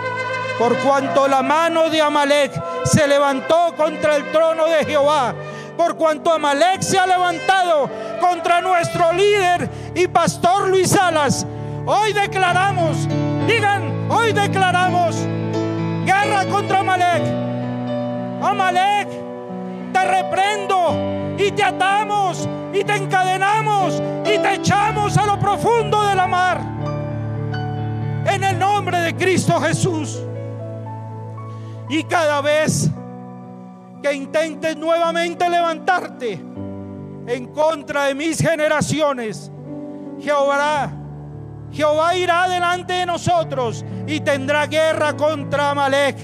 por 0.61 0.77
cuanto 0.77 1.27
la 1.27 1.43
mano 1.43 1.91
de 1.91 2.01
Amalek 2.01 2.53
se 2.85 3.09
levantó 3.09 3.75
contra 3.77 4.15
el 4.15 4.31
trono 4.31 4.67
de 4.67 4.85
Jehová 4.85 5.35
por 5.77 5.97
cuanto 5.97 6.33
Amalek 6.33 6.83
se 6.83 6.99
ha 6.99 7.07
levantado 7.07 7.89
contra 8.21 8.61
nuestro 8.61 9.13
líder 9.13 9.69
y 9.95 10.07
pastor 10.09 10.69
Luis 10.69 10.91
Salas. 10.91 11.47
Hoy 11.87 12.13
declaramos, 12.13 13.09
digan, 13.47 14.11
hoy 14.11 14.33
declaramos 14.33 15.17
guerra 16.05 16.47
contra 16.47 16.81
Amalek. 16.81 17.23
Amalek, 18.43 19.09
te 19.93 20.05
reprendo 20.05 21.37
y 21.39 21.51
te 21.53 21.63
atamos 21.63 22.49
y 22.73 22.85
te 22.85 22.97
encadenamos 22.97 24.03
y 24.25 24.39
te 24.39 24.55
echamos 24.55 25.17
a 25.17 25.27
lo 25.27 25.39
profundo 25.39 26.03
de 26.07 26.15
la 26.15 26.27
mar. 26.27 26.61
En 28.27 28.45
el 28.45 28.59
nombre 28.59 28.99
de 29.01 29.15
Cristo 29.17 29.61
Jesús. 29.61 30.23
Y 31.89 32.05
cada 32.05 32.41
vez 32.41 32.89
que 34.03 34.13
intentes 34.13 34.77
nuevamente 34.77 35.49
levantarte 35.49 36.33
en 37.27 37.47
contra 37.53 38.07
de 38.07 38.15
mis 38.15 38.39
generaciones, 38.39 39.51
Jehová, 40.21 40.93
Jehová 41.73 42.15
irá 42.17 42.49
delante 42.49 42.93
de 42.95 43.07
nosotros 43.07 43.85
y 44.07 44.21
tendrá 44.21 44.67
guerra 44.67 45.17
contra 45.17 45.71
Amalek 45.71 46.17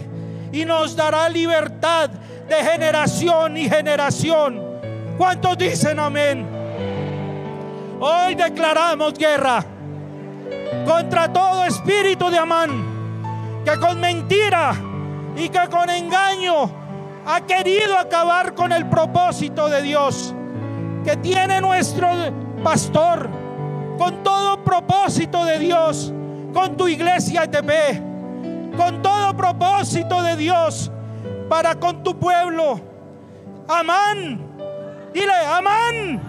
y 0.53 0.65
nos 0.65 0.97
dará 0.97 1.29
libertad 1.29 2.11
de 2.11 2.57
generación 2.57 3.57
y 3.57 3.69
generación. 3.69 4.61
¿Cuántos 5.17 5.57
dicen 5.57 5.99
amén? 5.99 6.47
Hoy 8.01 8.35
declaramos 8.35 9.15
guerra 9.15 9.65
contra 10.85 11.33
todo 11.33 11.65
espíritu 11.65 12.31
de 12.31 12.39
Amán 12.39 13.63
que 13.65 13.79
con 13.79 14.01
mentira 14.01 14.75
y 15.37 15.49
que 15.49 15.69
con 15.69 15.91
engaño 15.91 16.78
ha 17.29 17.43
querido 17.43 17.99
acabar 17.99 18.55
con 18.55 18.73
el 18.73 18.89
propósito 18.89 19.69
de 19.69 19.83
Dios 19.83 20.35
que 21.05 21.15
tiene 21.19 21.61
nuestro 21.61 22.09
pastor, 22.65 23.29
con 23.99 24.23
todo 24.23 24.65
propósito 24.65 25.45
de 25.45 25.59
Dios, 25.59 26.11
con 26.55 26.79
tu 26.79 26.89
iglesia 26.89 27.45
ETP, 27.45 28.77
con 28.79 29.03
todo 29.03 29.37
propósito 29.37 30.23
de 30.23 30.37
Dios 30.37 30.91
para 31.51 31.75
con 31.75 32.03
tu 32.03 32.19
pueblo. 32.19 32.81
Amán, 33.69 34.41
dile, 35.13 35.37
amán. 35.53 36.23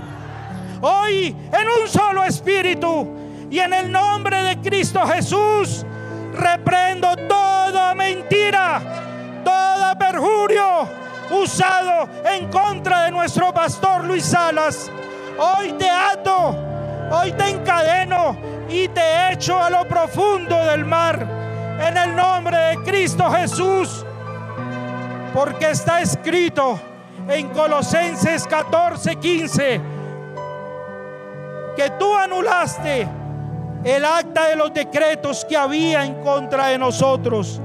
Hoy 0.81 1.27
en 1.27 1.81
un 1.81 1.87
solo 1.87 2.25
espíritu 2.25 3.07
y 3.49 3.59
en 3.59 3.73
el 3.73 3.89
nombre 3.89 4.43
de 4.43 4.57
Cristo 4.57 5.07
Jesús, 5.07 5.85
reprendo 6.33 7.15
toda 7.29 7.95
mentira 7.95 9.08
toda 9.43 9.97
perjurio 9.97 10.87
usado 11.29 12.09
en 12.25 12.49
contra 12.49 13.03
de 13.03 13.11
nuestro 13.11 13.53
pastor 13.53 14.03
Luis 14.05 14.25
Salas. 14.25 14.91
Hoy 15.37 15.73
te 15.73 15.89
ato, 15.89 16.55
hoy 17.11 17.31
te 17.33 17.49
encadeno 17.49 18.35
y 18.67 18.87
te 18.87 19.31
echo 19.31 19.61
a 19.61 19.69
lo 19.69 19.87
profundo 19.87 20.55
del 20.65 20.85
mar 20.85 21.25
en 21.79 21.97
el 21.97 22.15
nombre 22.15 22.57
de 22.57 22.75
Cristo 22.83 23.29
Jesús. 23.31 24.05
Porque 25.33 25.71
está 25.71 26.01
escrito 26.01 26.79
en 27.27 27.49
Colosenses 27.49 28.45
14, 28.47 29.15
15 29.15 29.81
que 31.75 31.89
tú 31.91 32.13
anulaste 32.13 33.07
el 33.83 34.03
acta 34.03 34.47
de 34.47 34.55
los 34.57 34.73
decretos 34.73 35.45
que 35.45 35.55
había 35.55 36.03
en 36.03 36.15
contra 36.21 36.67
de 36.67 36.77
nosotros 36.77 37.61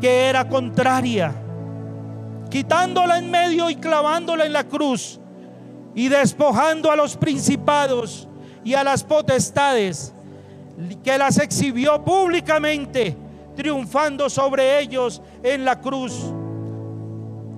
que 0.00 0.28
era 0.28 0.48
contraria, 0.48 1.34
quitándola 2.50 3.18
en 3.18 3.30
medio 3.30 3.68
y 3.70 3.76
clavándola 3.76 4.46
en 4.46 4.52
la 4.52 4.64
cruz 4.64 5.20
y 5.94 6.08
despojando 6.08 6.90
a 6.90 6.96
los 6.96 7.16
principados 7.16 8.28
y 8.64 8.74
a 8.74 8.84
las 8.84 9.02
potestades, 9.02 10.14
que 11.02 11.18
las 11.18 11.38
exhibió 11.38 12.04
públicamente, 12.04 13.16
triunfando 13.56 14.30
sobre 14.30 14.78
ellos 14.80 15.20
en 15.42 15.64
la 15.64 15.80
cruz. 15.80 16.32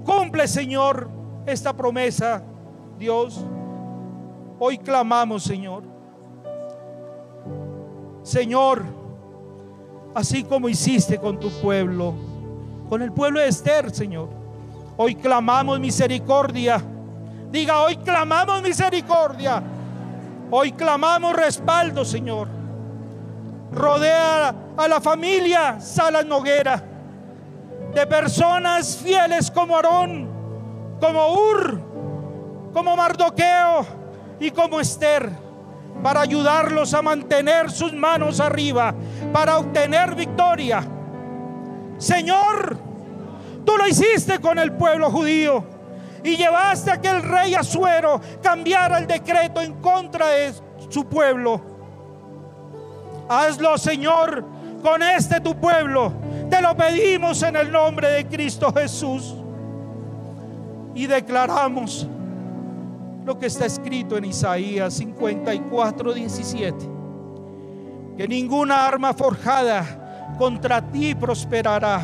Cumple, 0.04 0.48
Señor, 0.48 1.10
esta 1.44 1.76
promesa, 1.76 2.42
Dios. 2.98 3.44
Hoy 4.58 4.78
clamamos, 4.78 5.42
Señor. 5.42 5.84
Señor, 8.22 8.84
así 10.14 10.44
como 10.44 10.68
hiciste 10.68 11.18
con 11.18 11.38
tu 11.38 11.50
pueblo 11.60 12.29
con 12.90 13.02
el 13.02 13.12
pueblo 13.12 13.38
de 13.38 13.46
Esther, 13.46 13.94
Señor. 13.94 14.28
Hoy 14.96 15.14
clamamos 15.14 15.78
misericordia. 15.78 16.82
Diga, 17.52 17.82
hoy 17.82 17.96
clamamos 17.98 18.60
misericordia. 18.62 19.62
Hoy 20.50 20.72
clamamos 20.72 21.36
respaldo, 21.36 22.04
Señor. 22.04 22.48
Rodea 23.72 24.52
a 24.76 24.88
la 24.88 25.00
familia 25.00 25.80
Salas 25.80 26.26
Noguera 26.26 26.82
de 27.94 28.06
personas 28.08 28.96
fieles 28.96 29.52
como 29.52 29.76
Aarón, 29.76 30.28
como 31.00 31.32
Ur, 31.32 31.80
como 32.72 32.96
Mardoqueo 32.96 33.86
y 34.40 34.50
como 34.50 34.80
Esther, 34.80 35.30
para 36.02 36.22
ayudarlos 36.22 36.92
a 36.92 37.02
mantener 37.02 37.70
sus 37.70 37.92
manos 37.92 38.40
arriba, 38.40 38.92
para 39.32 39.58
obtener 39.58 40.16
victoria 40.16 40.82
Señor, 42.00 42.90
Tú 43.64 43.76
lo 43.76 43.86
hiciste 43.86 44.40
con 44.40 44.58
el 44.58 44.72
pueblo 44.72 45.10
judío 45.10 45.62
y 46.24 46.36
llevaste 46.36 46.90
a 46.90 47.00
que 47.00 47.08
el 47.08 47.22
rey 47.22 47.54
Asuero 47.54 48.20
cambiara 48.42 48.98
el 48.98 49.06
decreto 49.06 49.60
en 49.60 49.74
contra 49.74 50.28
de 50.28 50.52
su 50.88 51.04
pueblo. 51.04 51.60
Hazlo, 53.28 53.78
Señor, 53.78 54.44
con 54.82 55.02
este 55.02 55.40
tu 55.40 55.54
pueblo. 55.54 56.12
Te 56.50 56.60
lo 56.60 56.76
pedimos 56.76 57.42
en 57.42 57.56
el 57.56 57.70
nombre 57.70 58.10
de 58.10 58.26
Cristo 58.26 58.72
Jesús. 58.72 59.36
Y 60.94 61.06
declaramos 61.06 62.08
lo 63.24 63.38
que 63.38 63.46
está 63.46 63.66
escrito 63.66 64.16
en 64.16 64.24
Isaías 64.24 64.94
54, 64.94 66.12
17. 66.12 66.76
Que 68.16 68.26
ninguna 68.26 68.86
arma 68.86 69.14
forjada 69.14 69.99
contra 70.40 70.80
ti 70.80 71.14
prosperará 71.14 72.00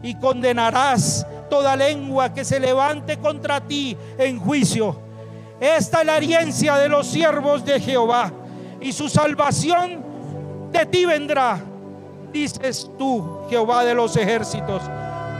y 0.00 0.14
condenarás 0.14 1.26
toda 1.50 1.74
lengua 1.74 2.32
que 2.32 2.44
se 2.44 2.60
levante 2.60 3.16
contra 3.16 3.60
ti 3.60 3.96
en 4.16 4.38
juicio. 4.38 4.96
Esta 5.58 6.02
es 6.02 6.06
la 6.06 6.16
herencia 6.18 6.76
de 6.76 6.88
los 6.88 7.08
siervos 7.08 7.64
de 7.64 7.80
Jehová 7.80 8.30
y 8.80 8.92
su 8.92 9.08
salvación 9.08 10.00
de 10.70 10.86
ti 10.86 11.06
vendrá. 11.06 11.58
Dices 12.32 12.88
tú, 12.96 13.40
Jehová 13.50 13.84
de 13.84 13.94
los 13.94 14.16
ejércitos, 14.16 14.82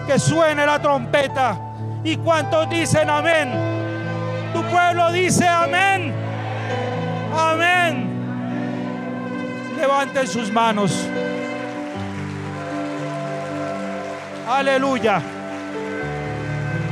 que 0.09 0.19
suene 0.19 0.67
la 0.67 0.83
trompeta. 0.83 1.61
¿Y 2.03 2.17
cuántos 2.17 2.69
dicen 2.69 3.09
amén? 3.09 3.53
Tu 4.53 4.63
pueblo 4.65 5.13
dice 5.13 5.47
amén. 5.47 6.13
Amén. 7.33 8.11
Levanten 9.79 10.27
sus 10.27 10.51
manos. 10.51 11.07
Aleluya. 14.47 15.21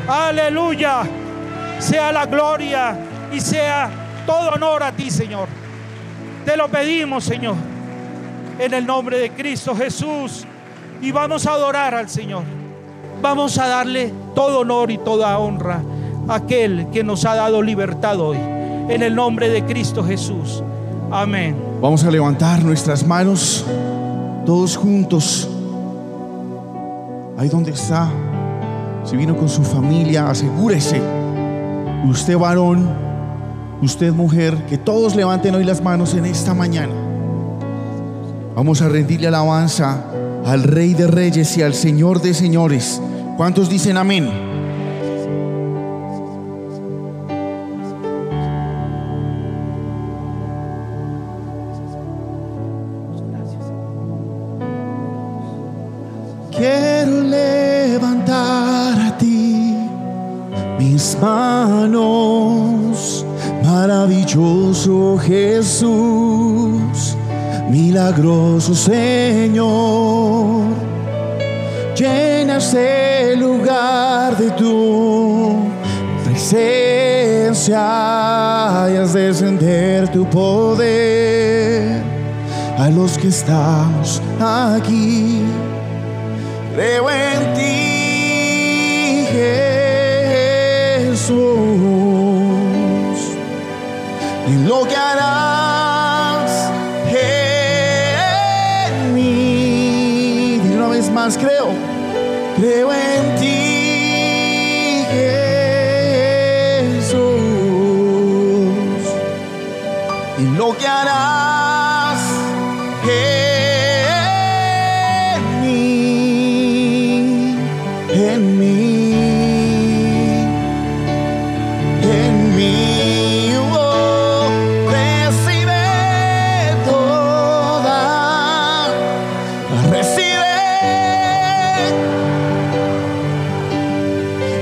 Aleluya. 0.08 1.02
Sea 1.78 2.12
la 2.12 2.26
gloria 2.26 2.96
y 3.32 3.40
sea 3.40 3.90
todo 4.26 4.50
honor 4.50 4.82
a 4.82 4.92
ti, 4.92 5.10
Señor. 5.10 5.48
Te 6.44 6.56
lo 6.56 6.68
pedimos, 6.68 7.24
Señor, 7.24 7.56
en 8.58 8.74
el 8.74 8.86
nombre 8.86 9.18
de 9.18 9.30
Cristo 9.30 9.74
Jesús. 9.74 10.44
Y 11.00 11.12
vamos 11.12 11.46
a 11.46 11.52
adorar 11.52 11.94
al 11.94 12.08
Señor. 12.08 12.42
Vamos 13.22 13.58
a 13.58 13.68
darle 13.68 14.12
todo 14.34 14.60
honor 14.60 14.90
y 14.90 14.98
toda 14.98 15.38
honra 15.38 15.80
a 16.28 16.34
aquel 16.36 16.88
que 16.92 17.04
nos 17.04 17.24
ha 17.24 17.34
dado 17.34 17.62
libertad 17.62 18.18
hoy. 18.20 18.38
En 18.88 19.02
el 19.02 19.14
nombre 19.14 19.48
de 19.48 19.64
Cristo 19.64 20.04
Jesús. 20.04 20.62
Amén. 21.10 21.56
Vamos 21.80 22.04
a 22.04 22.10
levantar 22.10 22.62
nuestras 22.62 23.06
manos 23.06 23.64
todos 24.44 24.76
juntos. 24.76 25.53
Ahí 27.36 27.48
donde 27.48 27.72
está. 27.72 28.08
Si 29.04 29.16
vino 29.16 29.36
con 29.36 29.48
su 29.48 29.62
familia, 29.62 30.30
asegúrese. 30.30 31.00
Usted 32.08 32.38
varón, 32.38 32.88
usted 33.82 34.12
mujer, 34.12 34.56
que 34.66 34.78
todos 34.78 35.16
levanten 35.16 35.54
hoy 35.54 35.64
las 35.64 35.82
manos 35.82 36.14
en 36.14 36.26
esta 36.26 36.54
mañana. 36.54 36.92
Vamos 38.54 38.82
a 38.82 38.88
rendirle 38.88 39.26
alabanza 39.26 40.04
al 40.44 40.62
Rey 40.62 40.94
de 40.94 41.06
Reyes 41.06 41.56
y 41.56 41.62
al 41.62 41.74
Señor 41.74 42.22
de 42.22 42.34
Señores. 42.34 43.00
¿Cuántos 43.36 43.68
dicen 43.68 43.96
amén? 43.96 44.30
Mis 60.94 61.16
manos, 61.20 62.96
maravilloso 63.64 65.18
Jesús, 65.18 67.16
milagroso 67.68 68.74
Señor. 68.76 70.66
Llenas 71.96 72.74
el 72.74 73.40
lugar 73.40 74.36
de 74.36 74.50
tu 74.52 75.56
presencia 76.24 77.82
y 78.92 78.96
has 78.96 79.12
descender 79.14 80.08
tu 80.12 80.24
poder 80.26 82.02
a 82.78 82.88
los 82.90 83.18
que 83.18 83.28
estamos 83.28 84.22
aquí. 84.38 85.42
Creo 86.74 87.10
en 87.10 87.54
ti, 87.54 87.83
Jesús, 91.26 91.38
y 94.46 94.68
lo 94.68 94.86
que 94.86 94.94
harás 94.94 96.70
en 97.08 99.14
mí. 99.14 100.60
Dile 100.62 100.76
una 100.76 100.88
vez 100.88 101.10
más, 101.10 101.38
creo, 101.38 101.68
creo 102.58 102.92
en 102.92 103.36
ti, 103.36 105.06
Jesús, 106.82 107.16
y 110.36 110.42
lo 110.58 110.76
que 110.76 110.86
harás 110.86 111.43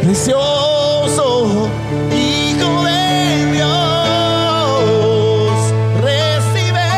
precioso 0.02 1.68
Hijo 2.10 2.82
de 2.84 3.52
Dios, 3.52 3.72
recibe 6.00 6.90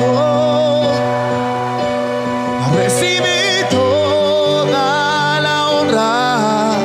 todo. 0.00 0.92
Recibe 2.76 3.64
toda 3.70 5.40
la 5.40 5.70
honra, 5.70 6.78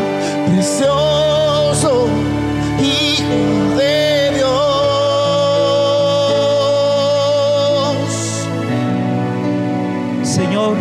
precioso 0.48 2.08
Hijo 2.82 3.76
de 3.78 4.32
Dios. 4.36 4.64
Señor, 10.24 10.76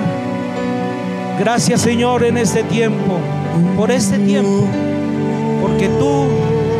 gracias 1.38 1.80
Señor 1.82 2.24
en 2.24 2.38
este 2.38 2.62
tiempo, 2.64 3.18
por 3.76 3.90
este 3.90 4.18
tiempo, 4.18 4.66
porque 5.60 5.88
tú, 5.98 6.26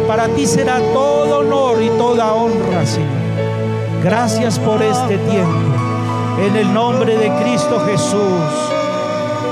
para 0.07 0.29
ti 0.29 0.47
será 0.47 0.79
todo 0.93 1.41
honor 1.41 1.83
y 1.83 1.89
toda 1.99 2.35
honra, 2.35 2.85
Señor. 2.87 3.11
Gracias 4.03 4.59
por 4.59 4.83
este 4.83 5.19
tiempo, 5.19 5.59
en 6.45 6.57
el 6.57 6.73
nombre 6.73 7.17
de 7.17 7.31
Cristo 7.43 7.81
Jesús. 7.87 8.73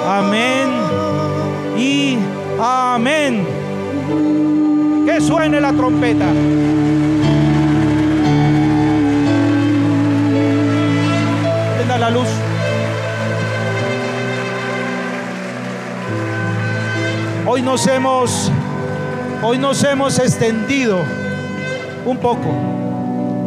Amén 0.08 0.68
y 1.78 2.18
amén. 2.60 3.46
Que 5.06 5.20
suene 5.20 5.60
la 5.60 5.72
trompeta. 5.72 6.26
La 12.00 12.08
luz. 12.08 12.39
Hoy 17.52 17.62
nos 17.62 17.84
hemos 17.88 18.48
hoy 19.42 19.58
nos 19.58 19.82
hemos 19.82 20.20
extendido 20.20 20.98
un 22.06 22.16
poco. 22.18 22.46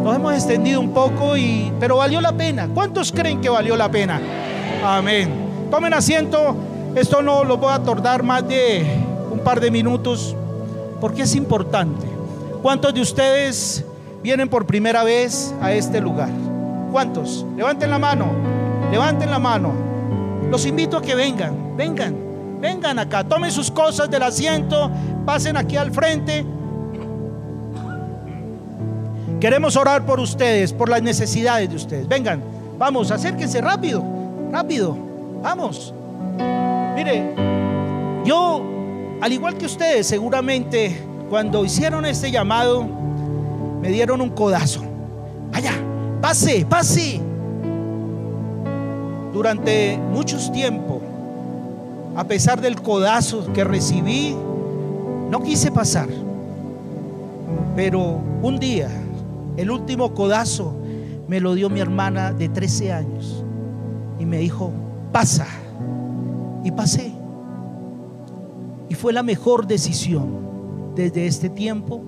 Nos 0.04 0.18
hemos 0.18 0.34
extendido 0.34 0.82
un 0.82 0.94
poco 0.94 1.38
y 1.38 1.72
pero 1.80 1.96
valió 1.96 2.20
la 2.20 2.34
pena. 2.34 2.68
¿Cuántos 2.68 3.14
creen 3.14 3.40
que 3.40 3.48
valió 3.48 3.78
la 3.78 3.90
pena? 3.90 4.20
Amén. 4.84 5.30
Tomen 5.72 5.94
asiento. 5.94 6.54
Esto 6.96 7.22
no 7.22 7.46
lo 7.46 7.56
voy 7.56 7.72
a 7.72 7.82
tardar 7.82 8.24
más 8.24 8.46
de 8.46 8.86
un 9.32 9.40
par 9.40 9.62
de 9.62 9.72
minutos 9.72 10.36
porque 11.00 11.22
es 11.22 11.34
importante. 11.34 12.06
¿Cuántos 12.62 12.94
de 12.94 13.00
ustedes 13.00 13.86
vienen 14.22 14.50
por 14.50 14.66
primera 14.66 15.06
vez 15.06 15.56
a 15.62 15.72
este 15.72 16.02
lugar? 16.02 16.30
¿Cuántos? 16.92 17.46
Levanten 17.56 17.90
la 17.90 18.00
mano. 18.00 18.26
Levanten 18.92 19.32
la 19.32 19.40
mano. 19.40 19.72
Los 20.52 20.66
invito 20.66 20.98
a 20.98 21.02
que 21.02 21.16
vengan. 21.16 21.78
Vengan. 21.78 22.23
Vengan 22.64 22.98
acá. 22.98 23.26
Tomen 23.26 23.52
sus 23.52 23.70
cosas 23.70 24.10
del 24.10 24.24
asiento. 24.24 24.90
Pasen 25.26 25.58
aquí 25.58 25.76
al 25.76 25.92
frente. 25.92 26.46
Queremos 29.42 29.76
orar 29.76 30.06
por 30.06 30.22
ustedes, 30.22 30.72
por 30.72 30.88
las 30.88 31.04
necesidades 31.04 31.70
de 31.70 31.76
ustedes. 31.76 32.08
Vengan. 32.08 32.42
Vamos, 32.78 33.12
acérquense 33.12 33.60
rápido. 33.60 34.02
Rápido. 34.50 34.98
Vamos. 35.42 35.94
Mire, 36.96 37.36
Yo, 38.24 38.62
al 39.20 39.34
igual 39.34 39.58
que 39.58 39.66
ustedes, 39.66 40.08
seguramente 40.08 40.98
cuando 41.30 41.66
hicieron 41.66 42.06
este 42.06 42.32
llamado, 42.32 42.86
me 43.82 43.90
dieron 43.90 44.22
un 44.22 44.30
codazo. 44.30 44.82
Vaya, 45.52 45.74
pase, 46.22 46.66
pase. 46.66 47.20
Durante 49.34 49.98
muchos 49.98 50.50
tiempos, 50.54 51.03
a 52.16 52.24
pesar 52.26 52.62
del 52.62 52.82
codazo 52.82 53.52
que 53.54 53.64
recibí, 53.64 54.36
no 55.30 55.42
quise 55.42 55.72
pasar. 55.72 56.10
Pero 57.76 58.20
un 58.42 58.60
día, 58.60 58.90
el 59.58 59.72
último 59.72 60.14
codazo 60.14 60.74
me 61.28 61.40
lo 61.40 61.56
dio 61.56 61.70
mi 61.70 61.80
hermana 61.80 62.32
de 62.32 62.50
13 62.50 62.92
años 62.92 63.44
y 64.20 64.26
me 64.26 64.38
dijo, 64.38 64.72
pasa. 65.12 65.48
Y 66.64 66.72
pasé. 66.72 67.12
Y 68.90 68.96
fue 68.96 69.12
la 69.12 69.24
mejor 69.24 69.66
decisión 69.68 70.94
desde 70.96 71.26
este 71.26 71.50
tiempo 71.50 72.02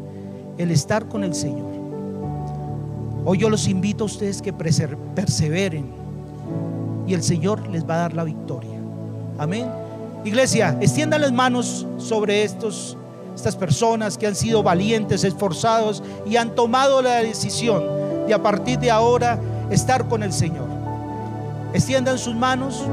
el 0.57 0.71
estar 0.71 1.07
con 1.07 1.23
el 1.23 1.33
Señor. 1.33 1.73
Hoy 3.25 3.39
yo 3.39 3.49
los 3.49 3.67
invito 3.67 4.03
a 4.03 4.05
ustedes 4.05 4.41
que 4.41 4.53
perseveren 4.53 5.87
y 7.07 7.13
el 7.13 7.23
Señor 7.23 7.67
les 7.69 7.89
va 7.89 7.95
a 7.95 7.97
dar 7.97 8.13
la 8.13 8.23
victoria. 8.23 8.79
Amén. 9.37 9.84
Iglesia, 10.25 10.75
extiendan 10.81 11.21
las 11.21 11.31
manos 11.31 11.85
sobre 11.97 12.43
estos 12.43 12.97
estas 13.35 13.55
personas 13.55 14.17
que 14.17 14.25
han 14.25 14.35
sido 14.35 14.63
valientes, 14.63 15.23
esforzados 15.23 16.01
y 16.25 16.37
han 16.37 16.55
tomado 16.55 17.01
la 17.01 17.17
decisión 17.17 17.83
de 18.25 18.33
a 18.33 18.41
partir 18.41 18.79
de 18.79 18.89
ahora 18.89 19.39
estar 19.69 20.07
con 20.07 20.23
el 20.23 20.31
Señor. 20.31 20.67
Extiendan 21.73 22.17
sus 22.17 22.33
manos 22.33 22.83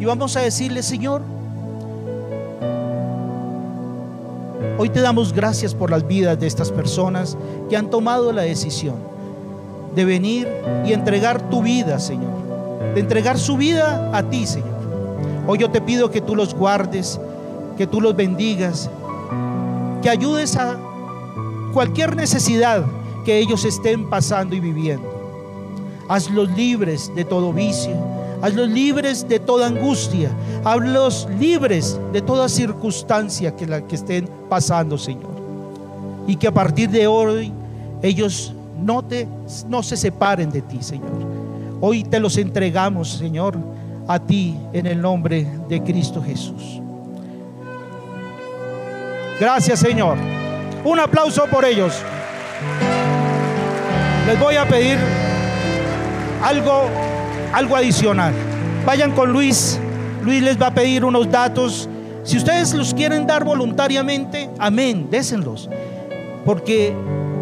y 0.00 0.04
vamos 0.04 0.36
a 0.36 0.40
decirle, 0.40 0.82
Señor, 0.82 1.22
hoy 4.76 4.88
te 4.88 5.00
damos 5.00 5.32
gracias 5.32 5.72
por 5.74 5.90
las 5.90 6.06
vidas 6.06 6.38
de 6.38 6.48
estas 6.48 6.72
personas 6.72 7.38
que 7.70 7.76
han 7.76 7.88
tomado 7.88 8.32
la 8.32 8.42
decisión 8.42 8.96
de 9.94 10.04
venir 10.04 10.48
y 10.84 10.92
entregar 10.92 11.48
tu 11.48 11.62
vida, 11.62 12.00
Señor, 12.00 12.32
de 12.94 13.00
entregar 13.00 13.38
su 13.38 13.56
vida 13.56 14.10
a 14.12 14.22
ti, 14.24 14.46
Señor. 14.46 14.81
Hoy 15.46 15.58
yo 15.58 15.70
te 15.70 15.80
pido 15.80 16.10
que 16.10 16.20
tú 16.20 16.36
los 16.36 16.54
guardes, 16.54 17.20
que 17.76 17.86
tú 17.86 18.00
los 18.00 18.14
bendigas, 18.14 18.88
que 20.00 20.08
ayudes 20.08 20.56
a 20.56 20.76
cualquier 21.72 22.14
necesidad 22.14 22.84
que 23.24 23.38
ellos 23.38 23.64
estén 23.64 24.08
pasando 24.08 24.54
y 24.54 24.60
viviendo. 24.60 25.10
Hazlos 26.08 26.50
libres 26.56 27.10
de 27.14 27.24
todo 27.24 27.52
vicio, 27.52 27.92
hazlos 28.40 28.68
libres 28.68 29.26
de 29.28 29.38
toda 29.40 29.66
angustia, 29.66 30.30
hazlos 30.64 31.28
libres 31.38 31.98
de 32.12 32.20
toda 32.22 32.48
circunstancia 32.48 33.56
que, 33.56 33.66
la 33.66 33.80
que 33.82 33.96
estén 33.96 34.28
pasando, 34.48 34.98
Señor. 34.98 35.32
Y 36.26 36.36
que 36.36 36.46
a 36.46 36.52
partir 36.52 36.88
de 36.90 37.06
hoy 37.06 37.52
ellos 38.02 38.52
no, 38.80 39.02
te, 39.02 39.26
no 39.68 39.82
se 39.82 39.96
separen 39.96 40.50
de 40.50 40.62
ti, 40.62 40.82
Señor. 40.82 41.10
Hoy 41.80 42.04
te 42.04 42.20
los 42.20 42.36
entregamos, 42.36 43.10
Señor, 43.10 43.56
a 44.08 44.18
ti 44.18 44.56
en 44.72 44.86
el 44.86 45.00
nombre 45.00 45.46
de 45.68 45.82
Cristo 45.82 46.22
Jesús. 46.22 46.80
Gracias, 49.40 49.80
Señor. 49.80 50.16
Un 50.84 51.00
aplauso 51.00 51.46
por 51.46 51.64
ellos. 51.64 51.94
Les 54.26 54.38
voy 54.38 54.56
a 54.56 54.66
pedir 54.66 54.98
algo, 56.42 56.84
algo 57.52 57.76
adicional. 57.76 58.32
Vayan 58.86 59.12
con 59.12 59.32
Luis. 59.32 59.78
Luis 60.22 60.42
les 60.42 60.60
va 60.60 60.68
a 60.68 60.74
pedir 60.74 61.04
unos 61.04 61.30
datos. 61.30 61.88
Si 62.24 62.36
ustedes 62.36 62.72
los 62.74 62.94
quieren 62.94 63.26
dar 63.26 63.44
voluntariamente, 63.44 64.48
amén, 64.58 65.08
désenlos. 65.10 65.68
Porque 66.44 66.94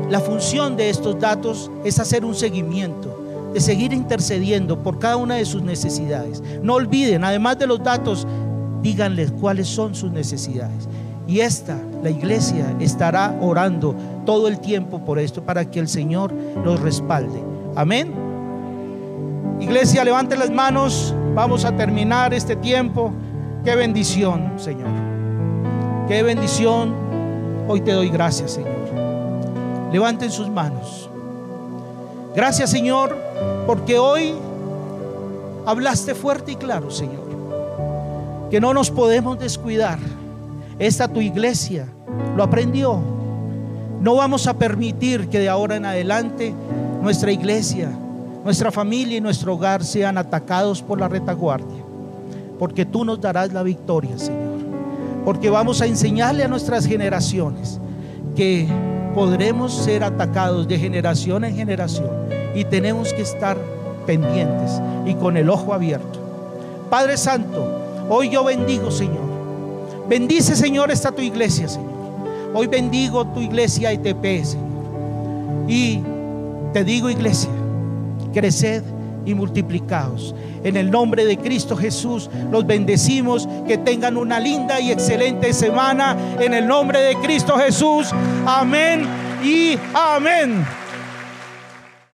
la 0.08 0.20
función 0.20 0.76
de 0.76 0.90
estos 0.90 1.18
datos 1.20 1.70
es 1.84 1.98
hacer 1.98 2.24
un 2.24 2.34
seguimiento, 2.34 3.09
de 3.52 3.60
seguir 3.60 3.92
intercediendo 3.92 4.82
por 4.82 4.98
cada 4.98 5.16
una 5.16 5.36
de 5.36 5.44
sus 5.44 5.62
necesidades. 5.62 6.42
No 6.62 6.74
olviden, 6.74 7.24
además 7.24 7.58
de 7.58 7.66
los 7.66 7.82
datos, 7.82 8.26
díganles 8.82 9.32
cuáles 9.32 9.68
son 9.68 9.94
sus 9.94 10.10
necesidades. 10.10 10.88
Y 11.26 11.40
esta, 11.40 11.76
la 12.02 12.10
iglesia, 12.10 12.74
estará 12.80 13.38
orando 13.40 13.94
todo 14.26 14.48
el 14.48 14.58
tiempo 14.58 15.04
por 15.04 15.18
esto 15.18 15.42
para 15.44 15.70
que 15.70 15.78
el 15.78 15.88
Señor 15.88 16.32
los 16.64 16.80
respalde. 16.80 17.40
Amén. 17.76 18.12
Iglesia, 19.60 20.04
levante 20.04 20.36
las 20.36 20.50
manos. 20.50 21.14
Vamos 21.34 21.64
a 21.64 21.76
terminar 21.76 22.34
este 22.34 22.56
tiempo. 22.56 23.12
Qué 23.64 23.76
bendición, 23.76 24.54
Señor. 24.56 24.88
Qué 26.08 26.22
bendición. 26.22 26.94
Hoy 27.68 27.80
te 27.82 27.92
doy 27.92 28.08
gracias, 28.08 28.52
Señor. 28.52 28.80
Levanten 29.92 30.30
sus 30.30 30.48
manos. 30.48 31.09
Gracias, 32.34 32.70
Señor, 32.70 33.16
porque 33.66 33.98
hoy 33.98 34.34
hablaste 35.66 36.14
fuerte 36.14 36.52
y 36.52 36.56
claro, 36.56 36.90
Señor. 36.90 37.28
Que 38.50 38.60
no 38.60 38.72
nos 38.72 38.90
podemos 38.90 39.38
descuidar 39.38 39.98
esta 40.78 41.08
tu 41.08 41.20
iglesia 41.20 41.86
lo 42.36 42.42
aprendió. 42.42 43.00
No 44.00 44.14
vamos 44.14 44.46
a 44.46 44.54
permitir 44.54 45.28
que 45.28 45.40
de 45.40 45.48
ahora 45.48 45.76
en 45.76 45.84
adelante 45.84 46.54
nuestra 47.02 47.32
iglesia, 47.32 47.90
nuestra 48.44 48.70
familia 48.70 49.18
y 49.18 49.20
nuestro 49.20 49.54
hogar 49.54 49.84
sean 49.84 50.16
atacados 50.16 50.82
por 50.82 51.00
la 51.00 51.08
retaguardia. 51.08 51.84
Porque 52.58 52.86
tú 52.86 53.04
nos 53.04 53.20
darás 53.20 53.52
la 53.52 53.62
victoria, 53.62 54.16
Señor. 54.18 54.60
Porque 55.24 55.50
vamos 55.50 55.82
a 55.82 55.86
enseñarle 55.86 56.44
a 56.44 56.48
nuestras 56.48 56.86
generaciones 56.86 57.78
que 58.36 58.68
podremos 59.14 59.74
ser 59.74 60.04
atacados 60.04 60.66
de 60.68 60.78
generación 60.78 61.44
en 61.44 61.56
generación 61.56 62.19
y 62.54 62.64
tenemos 62.64 63.12
que 63.12 63.22
estar 63.22 63.56
pendientes 64.06 64.80
y 65.06 65.14
con 65.14 65.36
el 65.36 65.50
ojo 65.50 65.74
abierto. 65.74 66.18
Padre 66.88 67.16
Santo, 67.16 67.66
hoy 68.08 68.30
yo 68.30 68.44
bendigo, 68.44 68.90
Señor 68.90 69.30
Bendice, 70.10 70.56
Señor, 70.56 70.90
esta 70.90 71.12
tu 71.12 71.22
iglesia, 71.22 71.68
Señor. 71.68 71.88
Hoy 72.52 72.66
bendigo 72.66 73.24
tu 73.28 73.40
iglesia 73.40 73.92
ITP, 73.92 74.44
Señor. 74.44 75.68
Y 75.68 76.00
te 76.72 76.82
digo, 76.82 77.08
iglesia, 77.08 77.48
creced 78.34 78.82
y 79.24 79.34
multiplicaos. 79.34 80.34
En 80.64 80.76
el 80.76 80.90
nombre 80.90 81.24
de 81.24 81.38
Cristo 81.38 81.76
Jesús 81.76 82.28
los 82.50 82.66
bendecimos. 82.66 83.48
Que 83.68 83.78
tengan 83.78 84.16
una 84.16 84.40
linda 84.40 84.80
y 84.80 84.90
excelente 84.90 85.52
semana. 85.52 86.16
En 86.40 86.54
el 86.54 86.66
nombre 86.66 86.98
de 86.98 87.14
Cristo 87.18 87.56
Jesús. 87.56 88.10
Amén 88.44 89.06
y 89.44 89.78
amén. 89.94 90.66